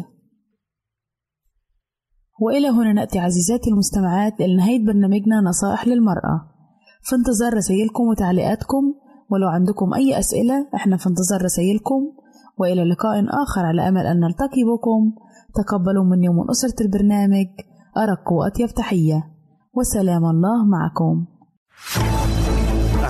وإلى 2.40 2.68
هنا 2.68 2.92
نأتي 2.92 3.18
عزيزاتي 3.18 3.70
المستمعات 3.70 4.40
إلى 4.40 4.56
نهاية 4.56 4.86
برنامجنا 4.86 5.40
نصائح 5.40 5.88
للمرأة. 5.88 6.36
في 7.02 7.16
انتظار 7.16 7.54
رسائلكم 7.54 8.02
وتعليقاتكم 8.04 8.94
ولو 9.30 9.48
عندكم 9.48 9.94
أي 9.94 10.18
أسئلة 10.18 10.68
إحنا 10.74 10.96
في 10.96 11.06
انتظار 11.06 11.44
رسائلكم. 11.44 12.12
وإلى 12.58 12.84
لقاء 12.84 13.24
آخر 13.42 13.66
على 13.66 13.88
أمل 13.88 14.06
أن 14.06 14.20
نلتقي 14.20 14.62
بكم. 14.64 15.12
تقبلوا 15.54 16.04
مني 16.04 16.28
ومن 16.28 16.50
أسرة 16.50 16.84
البرنامج 16.84 17.46
أرق 17.96 18.32
وأطيب 18.32 18.68
تحية. 18.68 19.24
وسلام 19.74 20.24
الله 20.24 20.64
معكم. 20.64 21.26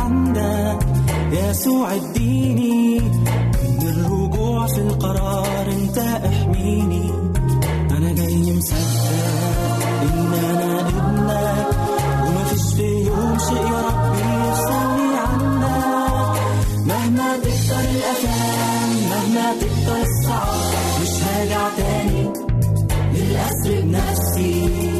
عندك 0.00 0.86
يسوع 1.32 1.94
اديني 1.94 3.00
من 3.00 3.82
الرجوع 3.82 4.66
في 4.66 4.78
القرار 4.80 5.66
أنت 5.72 5.98
أحميني. 5.98 7.10
أنا 7.90 8.12
جاي 8.12 8.56
مصدق 8.56 9.10
إن 10.02 10.32
أنا 10.50 10.80
ابنك 10.80 11.66
ومفيش 12.26 12.74
في 12.74 12.82
يوم 13.06 13.38
شيء 13.38 13.66
يا 13.72 13.80
ربي 13.88 14.48
يفصلني 14.48 15.16
عنك 15.18 16.40
مهما 16.86 17.36
تكتر 17.36 17.80
الأفلام 17.90 18.90
مهما 19.10 19.52
تكتر 19.60 19.96
الصعاب 20.02 20.60
مش 21.02 21.22
هرجع 21.24 21.68
تاني 21.76 22.32
للأسر 23.14 23.80
بنفسي. 23.82 24.99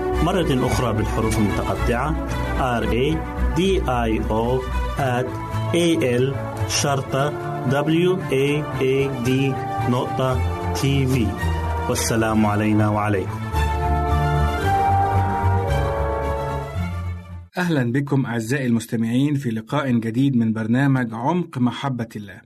مرة 0.23 0.67
أخرى 0.67 0.93
بالحروف 0.93 1.37
المتقطعة 1.37 2.27
R 2.81 2.85
A 2.85 3.17
D 3.57 3.61
I 3.87 4.21
O 4.29 4.61
A 5.73 5.87
L 6.21 6.35
شرطة 6.69 7.29
W 7.69 8.17
A 8.31 8.63
A 8.81 9.25
D 9.25 9.29
نقطة 9.89 10.39
تي 10.73 11.07
في 11.07 11.27
والسلام 11.89 12.45
علينا 12.45 12.89
وعليكم 12.89 13.41
أهلا 17.57 17.91
بكم 17.91 18.25
أعزائي 18.25 18.65
المستمعين 18.65 19.35
في 19.35 19.49
لقاء 19.49 19.91
جديد 19.91 20.35
من 20.35 20.53
برنامج 20.53 21.13
عمق 21.13 21.57
محبة 21.57 22.09
الله. 22.15 22.41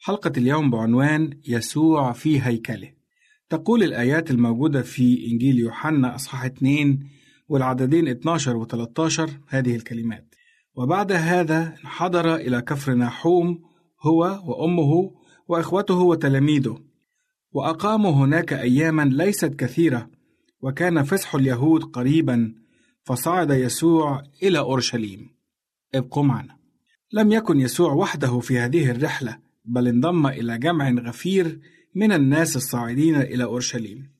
حلقة 0.00 0.32
اليوم 0.36 0.70
بعنوان 0.70 1.30
يسوع 1.48 2.12
في 2.12 2.42
هيكله. 2.42 3.03
تقول 3.50 3.82
الآيات 3.82 4.30
الموجودة 4.30 4.82
في 4.82 5.26
إنجيل 5.26 5.58
يوحنا 5.58 6.14
أصحاح 6.14 6.44
2 6.44 6.98
والعددين 7.48 8.08
12 8.08 8.56
و 8.56 8.64
13 8.64 9.30
هذه 9.48 9.76
الكلمات: 9.76 10.34
وبعد 10.74 11.12
هذا 11.12 11.76
انحدر 11.84 12.34
إلى 12.34 12.60
كفر 12.60 12.94
ناحوم 12.94 13.62
هو 14.02 14.42
وأمه 14.46 15.14
وإخوته 15.48 15.98
وتلاميذه، 15.98 16.80
وأقاموا 17.52 18.12
هناك 18.12 18.52
أياما 18.52 19.02
ليست 19.02 19.54
كثيرة، 19.54 20.10
وكان 20.60 21.02
فسح 21.02 21.34
اليهود 21.34 21.82
قريبا 21.84 22.54
فصعد 23.02 23.50
يسوع 23.50 24.22
إلى 24.42 24.58
أورشليم. 24.58 25.34
ابقوا 25.94 26.22
معنا. 26.22 26.56
لم 27.12 27.32
يكن 27.32 27.60
يسوع 27.60 27.92
وحده 27.92 28.38
في 28.38 28.58
هذه 28.58 28.90
الرحلة، 28.90 29.38
بل 29.64 29.88
انضم 29.88 30.26
إلى 30.26 30.58
جمع 30.58 30.90
غفير 30.90 31.60
من 31.94 32.12
الناس 32.12 32.56
الصاعدين 32.56 33.16
إلى 33.16 33.44
أورشليم. 33.44 34.10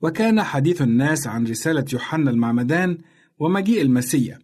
وكان 0.00 0.42
حديث 0.42 0.82
الناس 0.82 1.26
عن 1.26 1.46
رسالة 1.46 1.84
يوحنا 1.92 2.30
المعمدان 2.30 2.98
ومجيء 3.38 3.82
المسيا، 3.82 4.38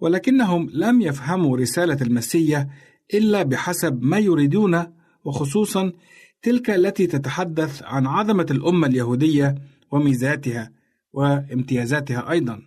ولكنهم 0.00 0.70
لم 0.72 1.00
يفهموا 1.00 1.56
رسالة 1.56 1.98
المسيا 2.02 2.68
إلا 3.14 3.42
بحسب 3.42 4.02
ما 4.02 4.18
يريدون 4.18 4.86
وخصوصا 5.24 5.92
تلك 6.42 6.70
التي 6.70 7.06
تتحدث 7.06 7.82
عن 7.82 8.06
عظمة 8.06 8.46
الأمة 8.50 8.86
اليهودية 8.86 9.54
وميزاتها 9.90 10.72
وامتيازاتها 11.12 12.30
أيضا. 12.30 12.62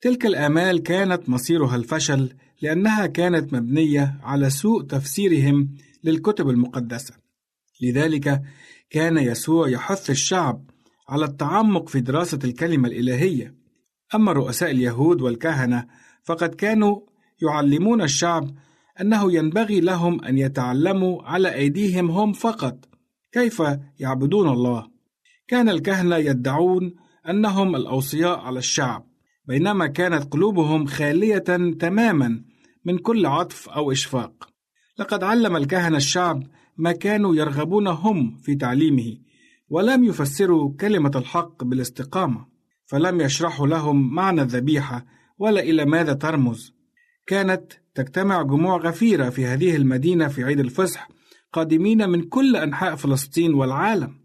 تلك 0.00 0.26
الآمال 0.26 0.82
كانت 0.82 1.28
مصيرها 1.28 1.76
الفشل 1.76 2.32
لأنها 2.62 3.06
كانت 3.06 3.52
مبنية 3.52 4.20
على 4.22 4.50
سوء 4.50 4.82
تفسيرهم 4.82 5.76
للكتب 6.04 6.48
المقدسة. 6.48 7.14
لذلك 7.82 8.42
كان 8.90 9.18
يسوع 9.18 9.68
يحث 9.68 10.10
الشعب 10.10 10.70
على 11.08 11.24
التعمق 11.24 11.88
في 11.88 12.00
دراسة 12.00 12.38
الكلمة 12.44 12.88
الإلهية. 12.88 13.54
أما 14.14 14.32
رؤساء 14.32 14.70
اليهود 14.70 15.20
والكهنة 15.20 15.86
فقد 16.24 16.54
كانوا 16.54 17.00
يعلمون 17.42 18.02
الشعب 18.02 18.50
أنه 19.00 19.32
ينبغي 19.32 19.80
لهم 19.80 20.24
أن 20.24 20.38
يتعلموا 20.38 21.22
على 21.22 21.54
أيديهم 21.54 22.10
هم 22.10 22.32
فقط 22.32 22.88
كيف 23.32 23.62
يعبدون 23.98 24.48
الله. 24.48 24.90
كان 25.48 25.68
الكهنة 25.68 26.16
يدعون 26.16 26.94
أنهم 27.28 27.76
الأوصياء 27.76 28.38
على 28.38 28.58
الشعب 28.58 29.06
بينما 29.44 29.86
كانت 29.86 30.32
قلوبهم 30.32 30.86
خالية 30.86 31.38
تماما 31.78 32.44
من 32.84 32.98
كل 32.98 33.26
عطف 33.26 33.68
أو 33.68 33.92
إشفاق. 33.92 34.48
لقد 34.98 35.24
علم 35.24 35.56
الكهنة 35.56 35.96
الشعب 35.96 36.42
ما 36.76 36.92
كانوا 36.92 37.34
يرغبون 37.34 37.86
هم 37.86 38.36
في 38.36 38.54
تعليمه، 38.54 39.16
ولم 39.68 40.04
يفسروا 40.04 40.72
كلمة 40.80 41.12
الحق 41.16 41.64
بالاستقامة، 41.64 42.46
فلم 42.86 43.20
يشرحوا 43.20 43.66
لهم 43.66 44.14
معنى 44.14 44.42
الذبيحة 44.42 45.06
ولا 45.38 45.60
إلى 45.60 45.84
ماذا 45.84 46.12
ترمز. 46.12 46.74
كانت 47.26 47.72
تجتمع 47.94 48.42
جموع 48.42 48.76
غفيرة 48.76 49.28
في 49.28 49.46
هذه 49.46 49.76
المدينة 49.76 50.28
في 50.28 50.44
عيد 50.44 50.60
الفصح 50.60 51.08
قادمين 51.52 52.08
من 52.08 52.22
كل 52.22 52.56
أنحاء 52.56 52.94
فلسطين 52.94 53.54
والعالم، 53.54 54.20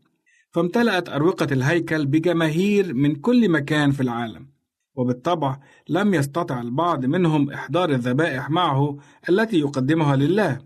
فامتلأت 0.51 1.09
أروقة 1.09 1.47
الهيكل 1.51 2.05
بجماهير 2.05 2.93
من 2.93 3.15
كل 3.15 3.49
مكان 3.49 3.91
في 3.91 4.01
العالم. 4.01 4.47
وبالطبع 4.95 5.59
لم 5.89 6.13
يستطع 6.13 6.61
البعض 6.61 7.05
منهم 7.05 7.51
إحضار 7.51 7.89
الذبائح 7.89 8.49
معه 8.49 8.97
التي 9.29 9.59
يقدمها 9.59 10.15
لله 10.15 10.61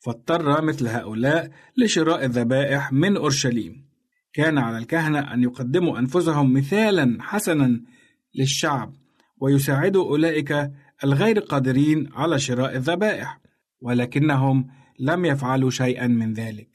فاضطر 0.00 0.62
مثل 0.62 0.88
هؤلاء 0.88 1.50
لشراء 1.76 2.24
الذبائح 2.24 2.92
من 2.92 3.16
أورشليم. 3.16 3.90
كان 4.32 4.58
على 4.58 4.78
الكهنة 4.78 5.34
أن 5.34 5.42
يقدموا 5.42 5.98
أنفسهم 5.98 6.52
مثالا 6.52 7.18
حسنا 7.20 7.80
للشعب 8.34 8.92
ويساعدوا 9.40 10.04
أولئك 10.04 10.70
الغير 11.04 11.38
قادرين 11.38 12.08
على 12.12 12.38
شراء 12.38 12.76
الذبائح 12.76 13.40
ولكنهم 13.80 14.66
لم 14.98 15.24
يفعلوا 15.24 15.70
شيئا 15.70 16.06
من 16.06 16.32
ذلك. 16.32 16.68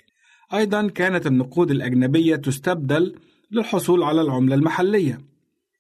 أيضا 0.54 0.88
كانت 0.88 1.28
النقود 1.28 1.72
الأجنبية 1.72 2.36
تستبدل 2.36 3.16
للحصول 3.52 4.04
على 4.04 4.22
العملة 4.22 4.56
المحلية 4.56 5.20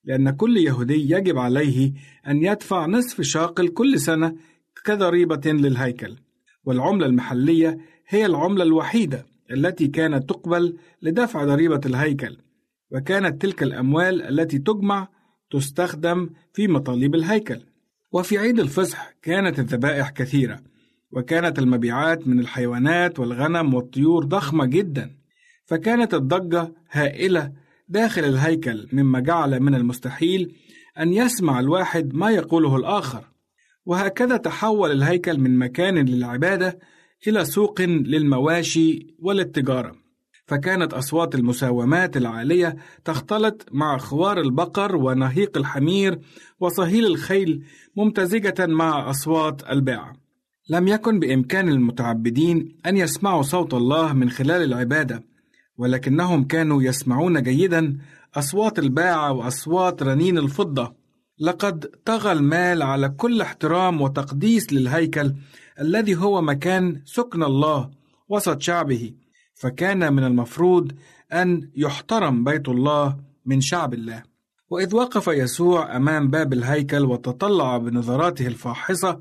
لأن 0.03 0.29
كل 0.29 0.57
يهودي 0.57 1.11
يجب 1.11 1.37
عليه 1.37 1.93
أن 2.27 2.43
يدفع 2.43 2.85
نصف 2.85 3.21
شاقل 3.21 3.67
كل 3.67 3.99
سنة 3.99 4.35
كضريبة 4.85 5.51
للهيكل. 5.51 6.15
والعملة 6.65 7.05
المحلية 7.05 7.77
هي 8.07 8.25
العملة 8.25 8.63
الوحيدة 8.63 9.25
التي 9.51 9.87
كانت 9.87 10.29
تقبل 10.29 10.77
لدفع 11.01 11.45
ضريبة 11.45 11.81
الهيكل 11.85 12.37
وكانت 12.91 13.41
تلك 13.41 13.63
الأموال 13.63 14.21
التي 14.21 14.57
تجمع 14.57 15.07
تستخدم 15.51 16.29
في 16.53 16.67
مطالب 16.67 17.15
الهيكل. 17.15 17.61
وفي 18.11 18.37
عيد 18.37 18.59
الفصح 18.59 19.11
كانت 19.21 19.59
الذبائح 19.59 20.09
كثيرة 20.09 20.59
وكانت 21.11 21.59
المبيعات 21.59 22.27
من 22.27 22.39
الحيوانات 22.39 23.19
والغنم 23.19 23.73
والطيور 23.73 24.25
ضخمة 24.25 24.65
جدا 24.65 25.11
فكانت 25.65 26.13
الضجة 26.13 26.71
هائلة 26.91 27.51
داخل 27.89 28.23
الهيكل 28.23 28.87
مما 28.93 29.19
جعل 29.19 29.59
من 29.59 29.75
المستحيل 29.75 30.55
أن 30.99 31.13
يسمع 31.13 31.59
الواحد 31.59 32.13
ما 32.13 32.29
يقوله 32.29 32.75
الآخر. 32.75 33.23
وهكذا 33.85 34.37
تحول 34.37 34.91
الهيكل 34.91 35.39
من 35.39 35.57
مكان 35.57 35.95
للعبادة 35.95 36.79
إلى 37.27 37.45
سوق 37.45 37.81
للمواشي 37.81 39.15
وللتجارة 39.19 39.95
فكانت 40.47 40.93
أصوات 40.93 41.35
المساومات 41.35 42.17
العالية 42.17 42.75
تختلط 43.05 43.65
مع 43.71 43.97
خوار 43.97 44.39
البقر 44.39 44.95
ونهيق 44.95 45.57
الحمير 45.57 46.19
وصهيل 46.59 47.05
الخيل 47.05 47.63
ممتزجة 47.95 48.65
مع 48.65 49.09
أصوات 49.09 49.69
الباعة 49.69 50.13
لم 50.69 50.87
يكن 50.87 51.19
بإمكان 51.19 51.69
المتعبدين 51.69 52.77
أن 52.85 52.97
يسمعوا 52.97 53.41
صوت 53.41 53.73
الله 53.73 54.13
من 54.13 54.29
خلال 54.29 54.63
العبادة 54.63 55.23
ولكنهم 55.77 56.43
كانوا 56.43 56.83
يسمعون 56.83 57.43
جيدا 57.43 57.97
أصوات 58.35 58.79
الباعة 58.79 59.33
وأصوات 59.33 60.03
رنين 60.03 60.37
الفضة. 60.37 60.93
لقد 61.39 61.85
طغى 62.05 62.31
المال 62.31 62.81
على 62.81 63.09
كل 63.09 63.41
احترام 63.41 64.01
وتقديس 64.01 64.73
للهيكل 64.73 65.33
الذي 65.79 66.15
هو 66.15 66.41
مكان 66.41 67.01
سكن 67.05 67.43
الله 67.43 67.89
وسط 68.29 68.61
شعبه. 68.61 69.13
فكان 69.53 70.13
من 70.13 70.23
المفروض 70.23 70.91
أن 71.33 71.71
يحترم 71.75 72.43
بيت 72.43 72.69
الله 72.69 73.17
من 73.45 73.61
شعب 73.61 73.93
الله. 73.93 74.23
وإذ 74.69 74.95
وقف 74.95 75.27
يسوع 75.27 75.95
أمام 75.95 76.27
باب 76.27 76.53
الهيكل 76.53 77.05
وتطلع 77.05 77.77
بنظراته 77.77 78.47
الفاحصة 78.47 79.19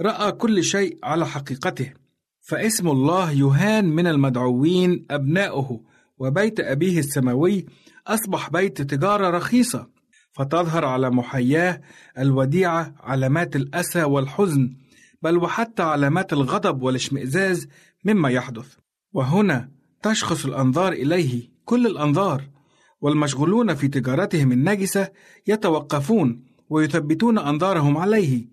رأى 0.00 0.32
كل 0.32 0.64
شيء 0.64 0.98
على 1.02 1.26
حقيقته. 1.26 1.92
فاسم 2.40 2.88
الله 2.88 3.32
يهان 3.32 3.84
من 3.84 4.06
المدعوين 4.06 5.06
أبناؤه 5.10 5.80
وبيت 6.18 6.60
أبيه 6.60 6.98
السماوي 6.98 7.66
أصبح 8.06 8.50
بيت 8.50 8.82
تجارة 8.82 9.30
رخيصة. 9.30 9.99
فتظهر 10.40 10.84
على 10.84 11.10
محياه 11.10 11.80
الوديعة 12.18 12.94
علامات 13.00 13.56
الأسى 13.56 14.02
والحزن 14.02 14.76
بل 15.22 15.36
وحتى 15.36 15.82
علامات 15.82 16.32
الغضب 16.32 16.82
والاشمئزاز 16.82 17.68
مما 18.04 18.30
يحدث. 18.30 18.76
وهنا 19.12 19.70
تشخص 20.02 20.46
الأنظار 20.46 20.92
إليه 20.92 21.50
كل 21.64 21.86
الأنظار 21.86 22.48
والمشغولون 23.00 23.74
في 23.74 23.88
تجارتهم 23.88 24.52
النجسه 24.52 25.08
يتوقفون 25.46 26.44
ويثبتون 26.68 27.38
أنظارهم 27.38 27.96
عليه. 27.96 28.46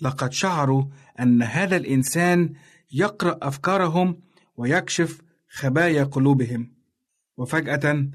لقد 0.00 0.32
شعروا 0.32 0.84
أن 1.20 1.42
هذا 1.42 1.76
الإنسان 1.76 2.52
يقرأ 2.92 3.38
أفكارهم 3.42 4.20
ويكشف 4.56 5.22
خبايا 5.48 6.04
قلوبهم. 6.04 6.72
وفجأة 7.36 8.06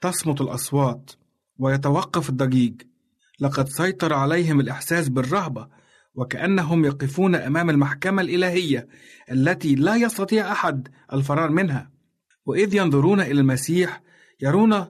تصمت 0.00 0.40
الأصوات. 0.40 1.10
ويتوقف 1.58 2.28
الضجيج. 2.28 2.82
لقد 3.40 3.68
سيطر 3.68 4.12
عليهم 4.12 4.60
الإحساس 4.60 5.08
بالرهبة 5.08 5.68
وكأنهم 6.14 6.84
يقفون 6.84 7.34
أمام 7.34 7.70
المحكمة 7.70 8.22
الإلهية 8.22 8.88
التي 9.30 9.74
لا 9.74 9.96
يستطيع 9.96 10.52
أحد 10.52 10.88
الفرار 11.12 11.50
منها. 11.50 11.90
وإذ 12.46 12.74
ينظرون 12.74 13.20
إلى 13.20 13.40
المسيح 13.40 14.02
يرون 14.40 14.84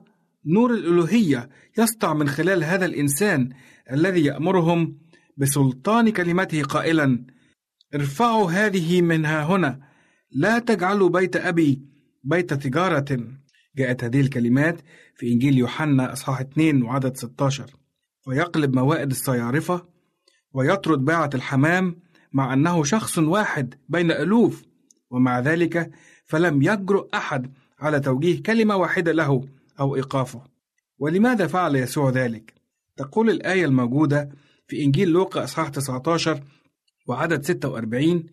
نور 0.45 0.73
الالوهيه 0.73 1.49
يسطع 1.77 2.13
من 2.13 2.29
خلال 2.29 2.63
هذا 2.63 2.85
الإنسان 2.85 3.49
الذي 3.91 4.25
يأمرهم 4.25 4.97
بسلطان 5.37 6.09
كلمته 6.09 6.63
قائلا 6.63 7.25
ارفعوا 7.95 8.51
هذه 8.51 9.01
منها 9.01 9.43
هنا 9.43 9.79
لا 10.31 10.59
تجعلوا 10.59 11.09
بيت 11.09 11.35
أبي 11.35 11.81
بيت 12.23 12.53
تجاره 12.53 13.19
جاءت 13.77 14.03
هذه 14.03 14.21
الكلمات 14.21 14.81
في 15.15 15.31
إنجيل 15.31 15.57
يوحنا 15.57 16.13
أصحاح 16.13 16.39
2 16.39 16.83
وعدد 16.83 17.17
16 17.17 17.65
ويقلب 18.27 18.75
موائد 18.75 19.11
الصيارفة 19.11 19.85
ويطرد 20.53 21.05
باعة 21.05 21.29
الحمام 21.35 21.95
مع 22.33 22.53
أنه 22.53 22.83
شخص 22.83 23.17
واحد 23.17 23.75
بين 23.89 24.11
ألوف. 24.11 24.63
ومع 25.09 25.39
ذلك 25.39 25.91
فلم 26.25 26.61
يجرؤ 26.61 27.07
أحد 27.13 27.53
على 27.79 27.99
توجيه 27.99 28.43
كلمة 28.43 28.75
واحدة 28.75 29.11
له 29.11 29.47
أو 29.79 29.95
إيقافه. 29.95 30.43
ولماذا 30.99 31.47
فعل 31.47 31.75
يسوع 31.75 32.09
ذلك؟ 32.09 32.53
تقول 32.97 33.29
الآية 33.29 33.65
الموجودة 33.65 34.29
في 34.67 34.83
إنجيل 34.83 35.09
لوقا 35.09 35.43
إصحاح 35.43 35.69
19 35.69 36.43
وعدد 37.07 37.43
46 37.43 38.23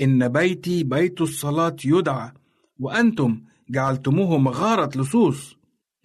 إن 0.00 0.28
بيتي 0.28 0.84
بيت 0.84 1.20
الصلاة 1.20 1.76
يدعى 1.84 2.32
وأنتم 2.78 3.40
جعلتموه 3.72 4.38
مغارة 4.38 4.98
لصوص. 4.98 5.56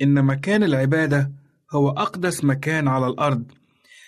إن 0.02 0.26
مكان 0.26 0.64
العبادة 0.64 1.32
هو 1.72 1.90
أقدس 1.90 2.44
مكان 2.44 2.88
على 2.88 3.08
الأرض 3.08 3.52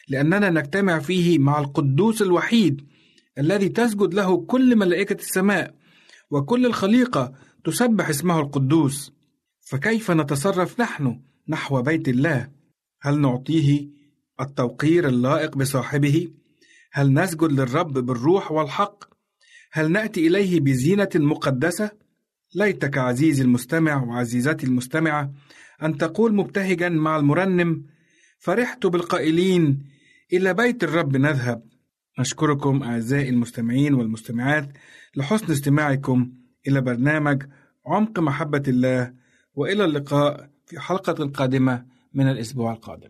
لأننا 0.07 0.49
نجتمع 0.49 0.99
فيه 0.99 1.39
مع 1.39 1.60
القدوس 1.60 2.22
الوحيد 2.22 2.88
الذي 3.38 3.70
تسجد 3.70 4.14
له 4.14 4.38
كل 4.38 4.76
ملائكة 4.76 5.14
السماء 5.14 5.76
وكل 6.32 6.66
الخليقة 6.66 7.34
تسبح 7.64 8.10
اسمه 8.10 8.39
القدوس. 8.39 9.14
فكيف 9.62 10.12
نتصرف 10.12 10.80
نحن 10.82 11.22
نحو 11.47 11.82
بيت 11.82 12.07
الله؟ 12.07 12.49
هل 13.01 13.22
نعطيه 13.22 13.88
التوقير 14.41 15.07
اللائق 15.07 15.57
بصاحبه؟ 15.57 16.28
هل 16.91 17.14
نسجد 17.14 17.51
للرب 17.51 17.93
بالروح 17.93 18.51
والحق؟ 18.51 19.03
هل 19.72 19.91
نأتي 19.91 20.28
إليه 20.28 20.60
بزينة 20.60 21.10
مقدسة؟ 21.16 21.91
ليتك 22.55 22.97
عزيزي 22.97 23.43
المستمع 23.43 24.03
وعزيزتي 24.03 24.65
المستمعة 24.65 25.31
أن 25.83 25.97
تقول 25.97 26.35
مبتهجا 26.35 26.89
مع 26.89 27.17
المرنم 27.17 27.85
فرحت 28.39 28.85
بالقائلين 28.85 29.83
إلى 30.33 30.53
بيت 30.53 30.83
الرب 30.83 31.17
نذهب. 31.17 31.63
نشكركم 32.19 32.83
أعزائي 32.83 33.29
المستمعين 33.29 33.93
والمستمعات 33.93 34.69
لحسن 35.15 35.51
استماعكم 35.51 36.31
إلى 36.67 36.81
برنامج 36.81 37.43
عمق 37.85 38.19
محبة 38.19 38.63
الله 38.67 39.13
وإلى 39.53 39.85
اللقاء 39.85 40.49
في 40.65 40.79
حلقة 40.79 41.27
قادمة 41.27 41.85
من 42.13 42.29
الأسبوع 42.29 42.73
القادم. 42.73 43.09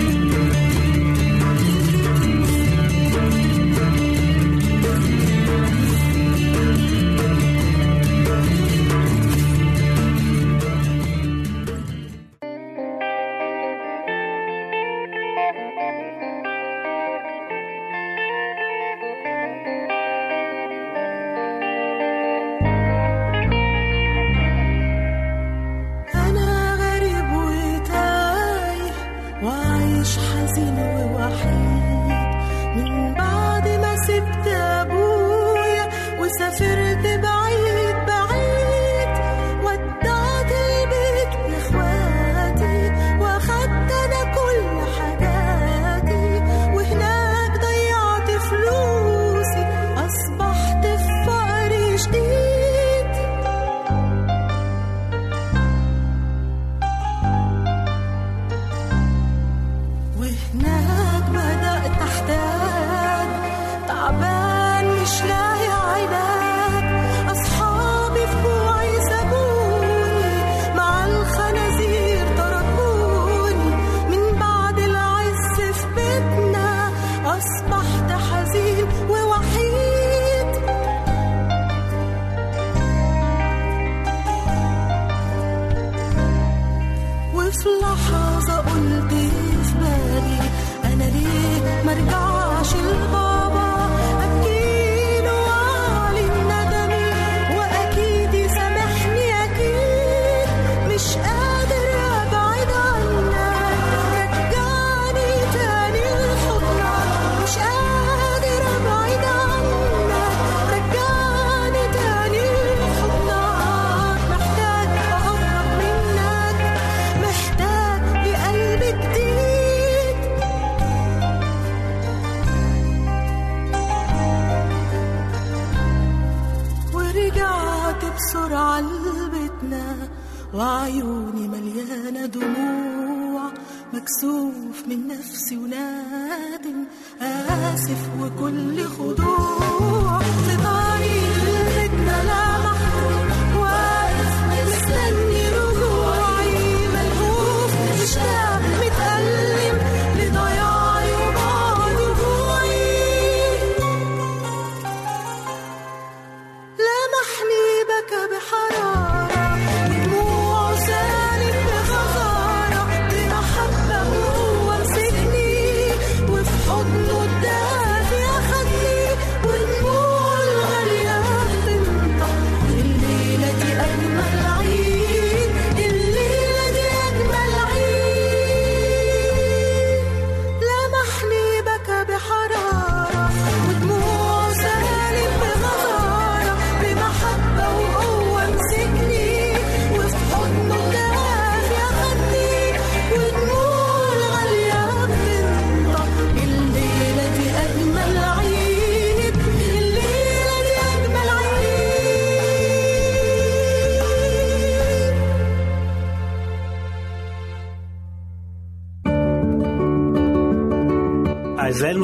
مكسوف 134.11 134.87
من 134.87 135.07
نفسي 135.07 135.57
ونادم 135.57 136.85
آسف 137.21 138.09
وكل 138.21 138.83
خضوع. 138.83 139.40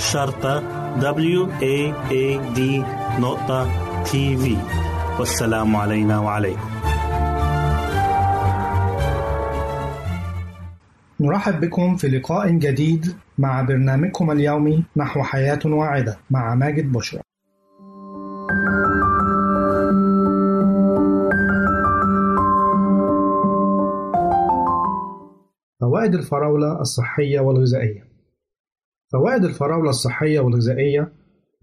شرطة 0.00 0.60
W 1.00 1.46
A 1.60 1.92
A 2.10 2.56
D 2.56 2.60
نقطة 3.20 3.68
تي 4.04 4.36
في 4.36 4.56
والسلام 5.18 5.76
علينا 5.76 6.18
وعليكم. 6.18 6.70
نرحب 11.20 11.60
بكم 11.60 11.96
في 11.96 12.08
لقاء 12.08 12.50
جديد 12.50 13.14
مع 13.38 13.62
برنامجكم 13.62 14.30
اليومي 14.30 14.84
نحو 14.96 15.22
حياة 15.22 15.60
واعدة 15.64 16.18
مع 16.30 16.54
ماجد 16.54 16.92
بشرى. 16.92 17.20
فوائد 25.80 26.14
الفراولة 26.14 26.80
الصحية 26.80 27.40
والغذائية. 27.40 28.09
فوائد 29.12 29.44
الفراولة 29.44 29.90
الصحية 29.90 30.40
والغذائية 30.40 31.12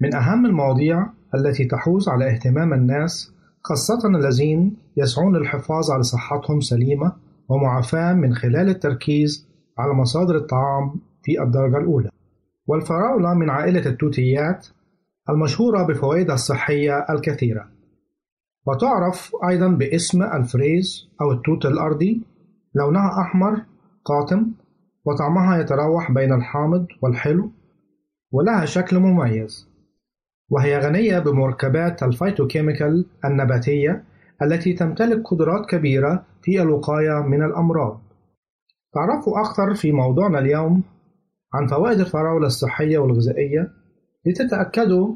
من 0.02 0.16
أهم 0.16 0.46
المواضيع 0.46 1.06
التي 1.36 1.66
تحوز 1.66 2.10
على 2.10 2.32
اهتمام 2.32 2.74
الناس 2.74 3.34
خاصة 3.64 4.10
الذين 4.10 4.78
يسعون 4.98 5.38
للحفاظ 5.38 5.92
على 5.92 6.04
صحتهم 6.04 6.60
سليمة 6.60 7.14
ومعافاة 7.50 8.14
من 8.14 8.36
خلال 8.36 8.70
التركيز 8.70 9.48
على 9.78 9.94
مصادر 9.94 10.36
الطعام 10.36 10.96
في 11.24 11.42
الدرجة 11.42 11.78
الأولى. 11.78 12.10
والفراولة 12.68 13.34
من 13.34 13.50
عائلة 13.50 13.86
التوتيات 13.86 14.68
المشهورة 15.30 15.84
بفوائدها 15.84 16.36
الصحية 16.36 17.06
الكثيرة. 17.10 17.68
وتعرف 18.68 19.32
أيضا 19.50 19.68
باسم 19.68 20.24
الفريز 20.24 21.10
أو 21.22 21.32
التوت 21.32 21.66
الأرضي 21.66 22.22
لونها 22.76 23.22
أحمر 23.22 23.62
قاتم 24.06 24.52
وطعمها 25.08 25.58
يتراوح 25.58 26.12
بين 26.12 26.34
الحامض 26.34 26.88
والحلو 27.02 27.52
ولها 28.32 28.66
شكل 28.66 29.00
مميز. 29.00 29.70
وهي 30.50 30.80
غنية 30.80 31.20
بمركبات 31.20 32.04
الفيتوكيميكال 32.04 33.06
النباتية 33.26 34.04
التي 34.42 34.74
تمتلك 34.74 35.28
قدرات 35.28 35.66
كبيرة 35.70 36.26
في 36.42 36.62
الوقاية 36.62 37.22
من 37.28 37.44
الأمراض. 37.44 38.02
تعرفوا 38.94 39.42
أكثر 39.42 39.74
في 39.74 39.92
موضوعنا 39.92 40.40
اليوم 40.40 40.84
عن 41.54 41.68
فوائد 41.68 42.00
الفراولة 42.00 42.48
الصحية 42.48 42.98
والغذائية؟ 42.98 43.72
لتتأكدوا 44.26 45.16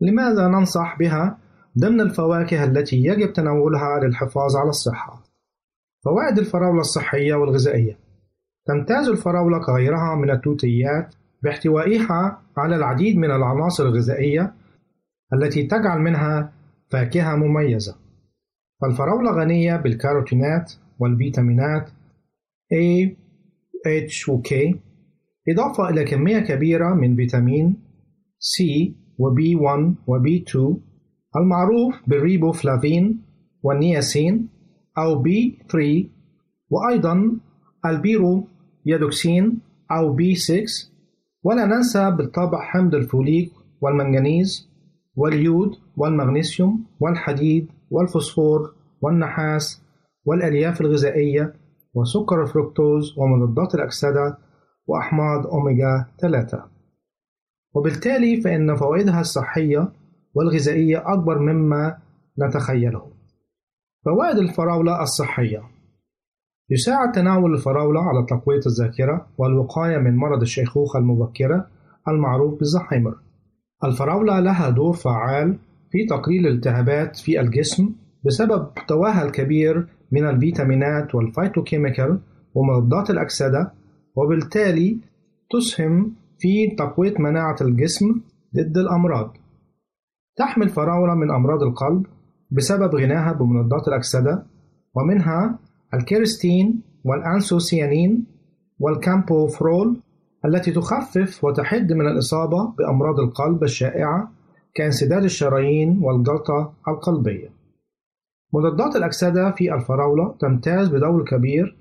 لماذا 0.00 0.48
ننصح 0.48 0.98
بها 0.98 1.38
ضمن 1.78 2.00
الفواكه 2.00 2.64
التي 2.64 2.96
يجب 2.96 3.32
تناولها 3.32 4.00
للحفاظ 4.00 4.56
على 4.56 4.68
الصحة. 4.68 5.22
فوائد 6.04 6.38
الفراولة 6.38 6.80
الصحية 6.80 7.34
والغذائية. 7.34 8.07
تمتاز 8.68 9.08
الفراولة 9.08 9.58
كغيرها 9.58 10.14
من 10.14 10.30
التوتيات 10.30 11.14
باحتوائها 11.42 12.42
على 12.56 12.76
العديد 12.76 13.16
من 13.16 13.30
العناصر 13.30 13.84
الغذائية 13.84 14.54
التي 15.34 15.66
تجعل 15.66 15.98
منها 16.00 16.52
فاكهة 16.90 17.36
مميزة. 17.36 17.96
فالفراولة 18.82 19.30
غنية 19.30 19.76
بالكاروتينات 19.76 20.72
والفيتامينات 20.98 21.90
A, 22.74 23.08
H 23.86 24.28
و 24.28 24.42
K 24.42 24.76
إضافة 25.48 25.88
إلى 25.88 26.04
كمية 26.04 26.38
كبيرة 26.38 26.94
من 26.94 27.16
فيتامين 27.16 27.76
C 28.40 28.64
و 29.18 29.34
B1 29.34 29.94
و 30.06 30.18
B2 30.18 30.76
المعروف 31.36 31.94
بالريبوفلافين 32.06 33.22
والنياسين 33.62 34.48
أو 34.98 35.24
B3 35.24 35.76
وأيضا 36.70 37.40
البيريدوكسين 37.86 39.60
أو 39.90 40.16
B6 40.16 40.86
ولا 41.42 41.64
ننسى 41.64 42.10
بالطبع 42.10 42.60
حمض 42.60 42.94
الفوليك 42.94 43.52
والمنغنيز 43.80 44.68
واليود 45.16 45.74
والمغنيسيوم 45.96 46.84
والحديد 47.00 47.68
والفوسفور 47.90 48.74
والنحاس 49.02 49.82
والألياف 50.24 50.80
الغذائية 50.80 51.54
وسكر 51.94 52.42
الفركتوز 52.42 53.18
ومضادات 53.18 53.74
الأكسدة 53.74 54.38
وأحماض 54.86 55.46
أوميغا 55.46 56.06
3 56.20 56.64
وبالتالي 57.74 58.40
فإن 58.40 58.76
فوائدها 58.76 59.20
الصحية 59.20 59.92
والغذائية 60.34 61.12
أكبر 61.12 61.38
مما 61.38 61.98
نتخيله. 62.38 63.12
فوائد 64.04 64.38
الفراولة 64.38 65.02
الصحية 65.02 65.62
يساعد 66.70 67.12
تناول 67.12 67.54
الفراولة 67.54 68.00
على 68.00 68.26
تقوية 68.28 68.60
الذاكرة 68.66 69.26
والوقاية 69.38 69.98
من 69.98 70.16
مرض 70.16 70.40
الشيخوخة 70.40 70.98
المبكرة 70.98 71.66
المعروف 72.08 72.58
بالزهايمر 72.58 73.14
الفراولة 73.84 74.40
لها 74.40 74.70
دور 74.70 74.92
فعال 74.92 75.58
في 75.90 76.06
تقليل 76.06 76.46
الالتهابات 76.46 77.16
في 77.16 77.40
الجسم 77.40 77.90
بسبب 78.24 78.68
محتواها 78.76 79.22
الكبير 79.22 79.86
من 80.12 80.26
الفيتامينات 80.26 81.14
والفيتوكيميكال 81.14 82.20
ومضادات 82.54 83.10
الأكسدة 83.10 83.72
وبالتالي 84.16 84.98
تسهم 85.50 86.12
في 86.38 86.66
تقوية 86.78 87.14
مناعة 87.18 87.56
الجسم 87.60 88.20
ضد 88.56 88.78
الأمراض. 88.78 89.36
تحمي 90.36 90.64
الفراولة 90.64 91.14
من 91.14 91.30
أمراض 91.30 91.62
القلب 91.62 92.06
بسبب 92.50 92.94
غناها 92.94 93.32
بمضادات 93.32 93.88
الأكسدة 93.88 94.46
ومنها 94.94 95.58
الكيرستين 95.94 96.82
والأنثوسيانين 97.04 98.26
والكامبفيرول 98.78 100.00
التي 100.44 100.72
تخفف 100.72 101.44
وتحد 101.44 101.92
من 101.92 102.06
الإصابة 102.08 102.74
بأمراض 102.78 103.20
القلب 103.20 103.62
الشائعة 103.62 104.32
كانسداد 104.74 105.24
الشرايين 105.24 106.00
والجلطة 106.02 106.74
القلبية. 106.88 107.48
مضادات 108.54 108.96
الأكسدة 108.96 109.50
في 109.50 109.74
الفراولة 109.74 110.36
تمتاز 110.40 110.88
بدور 110.88 111.24
كبير 111.24 111.76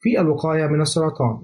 في 0.00 0.20
الوقاية 0.20 0.66
من 0.66 0.80
السرطان، 0.80 1.38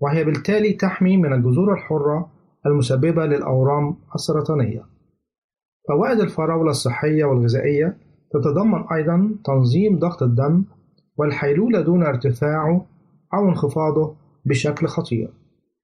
وهي 0.00 0.24
بالتالي 0.24 0.72
تحمي 0.72 1.16
من 1.16 1.32
الجذور 1.32 1.72
الحرة 1.72 2.30
المسببة 2.66 3.26
للأورام 3.26 3.96
السرطانية. 4.14 4.82
فوائد 5.88 6.20
الفراولة 6.20 6.70
الصحية 6.70 7.24
والغذائية 7.24 7.98
تتضمن 8.32 8.84
أيضا 8.92 9.34
تنظيم 9.44 9.98
ضغط 9.98 10.22
الدم 10.22 10.64
والحيلولة 11.16 11.80
دون 11.80 12.02
ارتفاعه 12.02 12.86
أو 13.34 13.48
انخفاضه 13.48 14.16
بشكل 14.44 14.86
خطير 14.86 15.32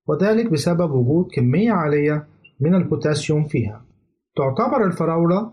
وذلك 0.06 0.52
بسبب 0.52 0.90
وجود 0.90 1.28
كمية 1.32 1.72
عالية 1.72 2.26
من 2.60 2.74
البوتاسيوم 2.74 3.44
فيها. 3.44 3.84
تعتبر 4.36 4.84
الفراولة 4.84 5.52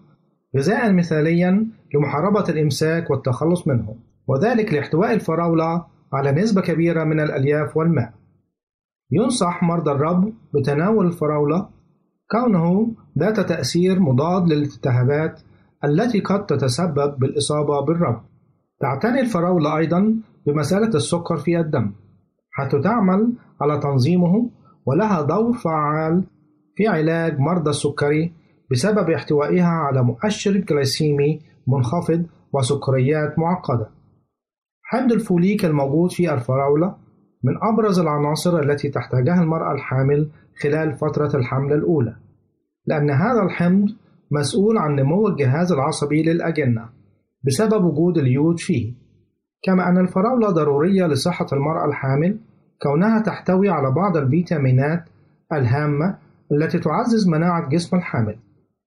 غذاء 0.57 0.93
مثاليا 0.93 1.67
لمحاربة 1.95 2.49
الإمساك 2.49 3.09
والتخلص 3.09 3.67
منه 3.67 3.95
وذلك 4.27 4.73
لإحتواء 4.73 5.13
الفراولة 5.13 5.85
على 6.13 6.31
نسبة 6.31 6.61
كبيرة 6.61 7.03
من 7.03 7.19
الألياف 7.19 7.77
والماء. 7.77 8.13
ينصح 9.11 9.63
مرضى 9.63 9.91
الربو 9.91 10.31
بتناول 10.53 11.07
الفراولة 11.07 11.69
كونه 12.31 12.95
ذات 13.19 13.39
تأثير 13.39 13.99
مضاد 13.99 14.47
للالتهابات 14.47 15.41
التي 15.83 16.19
قد 16.19 16.45
تتسبب 16.45 17.19
بالإصابة 17.19 17.81
بالربو 17.81 18.19
تعتني 18.79 19.19
الفراولة 19.19 19.77
أيضا 19.77 20.15
بمسألة 20.47 20.87
السكر 20.87 21.37
في 21.37 21.59
الدم 21.59 21.91
حيث 22.51 22.75
تعمل 22.75 23.33
على 23.61 23.79
تنظيمه 23.79 24.49
ولها 24.85 25.21
دور 25.21 25.53
فعال 25.53 26.23
في 26.75 26.87
علاج 26.87 27.39
مرضى 27.39 27.69
السكري 27.69 28.33
بسبب 28.71 29.09
احتوائها 29.09 29.67
على 29.67 30.03
مؤشر 30.03 30.57
جلايسيمي 30.57 31.39
منخفض 31.67 32.25
وسكريات 32.53 33.39
معقدة. 33.39 33.89
حمض 34.83 35.11
الفوليك 35.11 35.65
الموجود 35.65 36.11
في 36.11 36.33
الفراولة 36.33 36.95
من 37.43 37.53
أبرز 37.73 37.99
العناصر 37.99 38.59
التي 38.59 38.89
تحتاجها 38.89 39.41
المرأة 39.41 39.71
الحامل 39.71 40.29
خلال 40.61 40.97
فترة 40.97 41.35
الحمل 41.35 41.73
الأولى، 41.73 42.15
لأن 42.85 43.09
هذا 43.09 43.43
الحمض 43.43 43.89
مسؤول 44.31 44.77
عن 44.77 44.95
نمو 44.95 45.27
الجهاز 45.27 45.71
العصبي 45.71 46.23
للأجنة 46.23 46.96
بسبب 47.47 47.83
وجود 47.83 48.17
اليود 48.17 48.59
فيه، 48.59 48.93
كما 49.63 49.89
أن 49.89 49.97
الفراولة 49.97 50.49
ضرورية 50.49 51.07
لصحة 51.07 51.47
المرأة 51.53 51.85
الحامل 51.85 52.39
كونها 52.81 53.21
تحتوي 53.21 53.69
على 53.69 53.91
بعض 53.91 54.17
الفيتامينات 54.17 55.03
الهامة 55.53 56.17
التي 56.51 56.79
تعزز 56.79 57.27
مناعة 57.29 57.69
جسم 57.69 57.97
الحامل، 57.97 58.35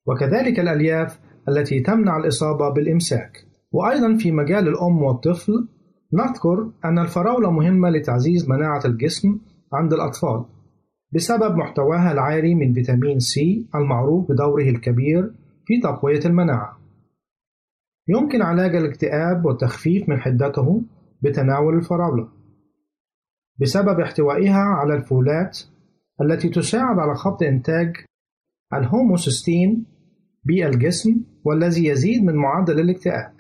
وكذلك 0.06 0.60
الألياف 0.60 1.20
التي 1.48 1.80
تمنع 1.80 2.16
الإصابة 2.16 2.68
بالإمساك. 2.68 3.32
وأيضا 3.72 4.16
في 4.16 4.32
مجال 4.32 4.68
الأم 4.68 5.02
والطفل 5.02 5.68
نذكر 6.12 6.70
أن 6.84 6.98
الفراولة 6.98 7.50
مهمة 7.50 7.90
لتعزيز 7.90 8.50
مناعة 8.50 8.80
الجسم 8.84 9.38
عند 9.72 9.92
الأطفال 9.92 10.44
بسبب 11.14 11.56
محتواها 11.56 12.12
العالي 12.12 12.54
من 12.54 12.72
فيتامين 12.72 13.18
سي 13.18 13.68
المعروف 13.74 14.32
بدوره 14.32 14.70
الكبير 14.70 15.32
في 15.66 15.80
تقوية 15.82 16.20
المناعة. 16.26 16.79
يمكن 18.10 18.42
علاج 18.42 18.76
الاكتئاب 18.76 19.44
والتخفيف 19.44 20.08
من 20.08 20.20
حدته 20.20 20.82
بتناول 21.22 21.74
الفراولة 21.76 22.28
بسبب 23.60 24.00
احتوائها 24.00 24.60
على 24.60 24.94
الفولات 24.94 25.58
التي 26.20 26.48
تساعد 26.48 26.98
على 26.98 27.14
خفض 27.14 27.42
إنتاج 27.42 27.96
الهوموسيستين 28.74 29.86
بالجسم 30.44 31.24
والذي 31.44 31.86
يزيد 31.86 32.24
من 32.24 32.34
معدل 32.34 32.80
الاكتئاب. 32.80 33.32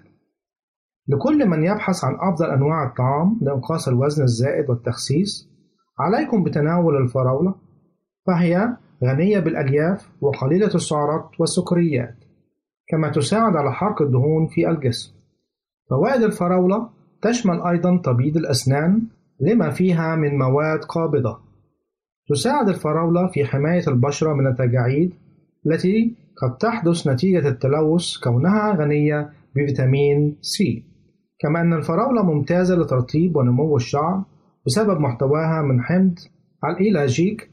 لكل 1.08 1.48
من 1.48 1.64
يبحث 1.64 2.04
عن 2.04 2.14
أفضل 2.20 2.50
أنواع 2.50 2.86
الطعام 2.86 3.38
لإنقاص 3.42 3.88
الوزن 3.88 4.22
الزائد 4.22 4.70
والتخسيس، 4.70 5.50
عليكم 5.98 6.44
بتناول 6.44 6.96
الفراولة، 6.96 7.54
فهي 8.26 8.76
غنية 9.04 9.38
بالألياف 9.38 10.12
وقليلة 10.20 10.74
السعرات 10.74 11.40
والسكريات، 11.40 12.19
كما 12.90 13.08
تساعد 13.08 13.56
على 13.56 13.72
حرق 13.72 14.02
الدهون 14.02 14.46
في 14.46 14.70
الجسم. 14.70 15.14
فوائد 15.90 16.22
الفراولة 16.22 16.88
تشمل 17.22 17.60
أيضا 17.62 17.96
تبييض 18.04 18.36
الأسنان 18.36 19.02
لما 19.40 19.70
فيها 19.70 20.16
من 20.16 20.38
مواد 20.38 20.84
قابضة. 20.84 21.38
تساعد 22.28 22.68
الفراولة 22.68 23.26
في 23.26 23.44
حماية 23.44 23.82
البشرة 23.88 24.34
من 24.34 24.46
التجاعيد 24.46 25.12
التي 25.66 26.14
قد 26.42 26.56
تحدث 26.56 27.08
نتيجة 27.08 27.48
التلوث 27.48 28.16
كونها 28.16 28.74
غنية 28.76 29.30
بفيتامين 29.56 30.36
سي 30.40 30.84
كما 31.40 31.60
أن 31.60 31.72
الفراولة 31.72 32.22
ممتازة 32.22 32.74
لترطيب 32.76 33.36
ونمو 33.36 33.76
الشعر 33.76 34.24
بسبب 34.66 35.00
محتواها 35.00 35.62
من 35.62 35.82
حمض 35.82 36.18
الإيلاجيك 36.64 37.50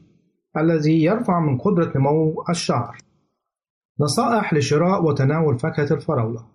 الذي 0.58 1.04
يرفع 1.04 1.40
من 1.40 1.58
قدرة 1.58 1.92
نمو 1.96 2.44
الشعر 2.50 2.98
نصائح 4.00 4.54
لشراء 4.54 5.06
وتناول 5.06 5.60
فاكهة 5.60 5.94
الفراولة. 5.94 6.46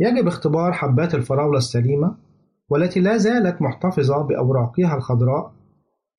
يجب 0.00 0.26
اختبار 0.26 0.72
حبات 0.72 1.14
الفراولة 1.14 1.58
السليمة 1.58 2.16
والتي 2.68 3.00
لا 3.00 3.16
زالت 3.16 3.62
محتفظة 3.62 4.22
بأوراقها 4.22 4.96
الخضراء 4.96 5.52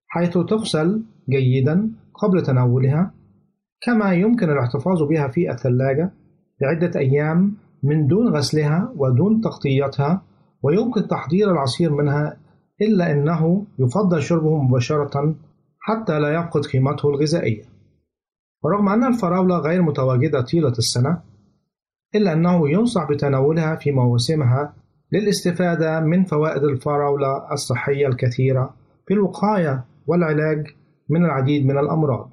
حيث 0.07 0.37
تغسل 0.37 1.03
جيدا 1.29 1.91
قبل 2.13 2.41
تناولها 2.41 3.13
كما 3.81 4.13
يمكن 4.13 4.49
الاحتفاظ 4.49 5.03
بها 5.03 5.27
في 5.27 5.51
الثلاجة 5.51 6.13
لعدة 6.61 6.99
أيام 6.99 7.53
من 7.83 8.07
دون 8.07 8.35
غسلها 8.35 8.93
ودون 8.95 9.41
تغطيتها 9.41 10.21
ويمكن 10.63 11.07
تحضير 11.07 11.51
العصير 11.51 11.93
منها 11.95 12.37
إلا 12.81 13.11
أنه 13.11 13.65
يفضل 13.79 14.21
شربه 14.21 14.57
مباشرة 14.63 15.35
حتى 15.79 16.19
لا 16.19 16.33
يفقد 16.33 16.65
قيمته 16.65 17.09
الغذائية. 17.09 17.63
ورغم 18.67 18.89
أن 18.89 19.03
الفراولة 19.03 19.57
غير 19.57 19.81
متواجدة 19.81 20.41
طيلة 20.41 20.71
السنة 20.77 21.21
إلا 22.15 22.33
أنه 22.33 22.69
ينصح 22.69 23.09
بتناولها 23.09 23.75
في 23.75 23.91
مواسمها 23.91 24.73
للاستفادة 25.11 25.99
من 25.99 26.23
فوائد 26.23 26.63
الفراولة 26.63 27.51
الصحية 27.51 28.07
الكثيرة 28.07 28.75
في 29.07 29.13
الوقاية 29.13 29.85
والعلاج 30.07 30.67
من 31.09 31.25
العديد 31.25 31.65
من 31.65 31.77
الأمراض. 31.77 32.29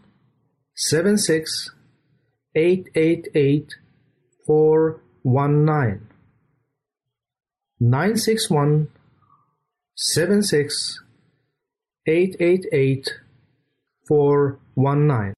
seven 0.74 1.16
six 1.16 1.70
eight 2.56 2.88
eight 2.96 3.28
eight 3.36 3.76
four 4.44 5.00
one 5.22 5.64
nine. 5.64 6.00
nine 7.78 8.16
six 8.16 8.50
one 8.50 8.72
seven 9.94 10.42
six 10.42 11.00
eight 12.08 12.34
eight 12.40 12.66
eight 12.72 13.06
four 14.08 14.58
one 14.74 15.06
nine. 15.06 15.37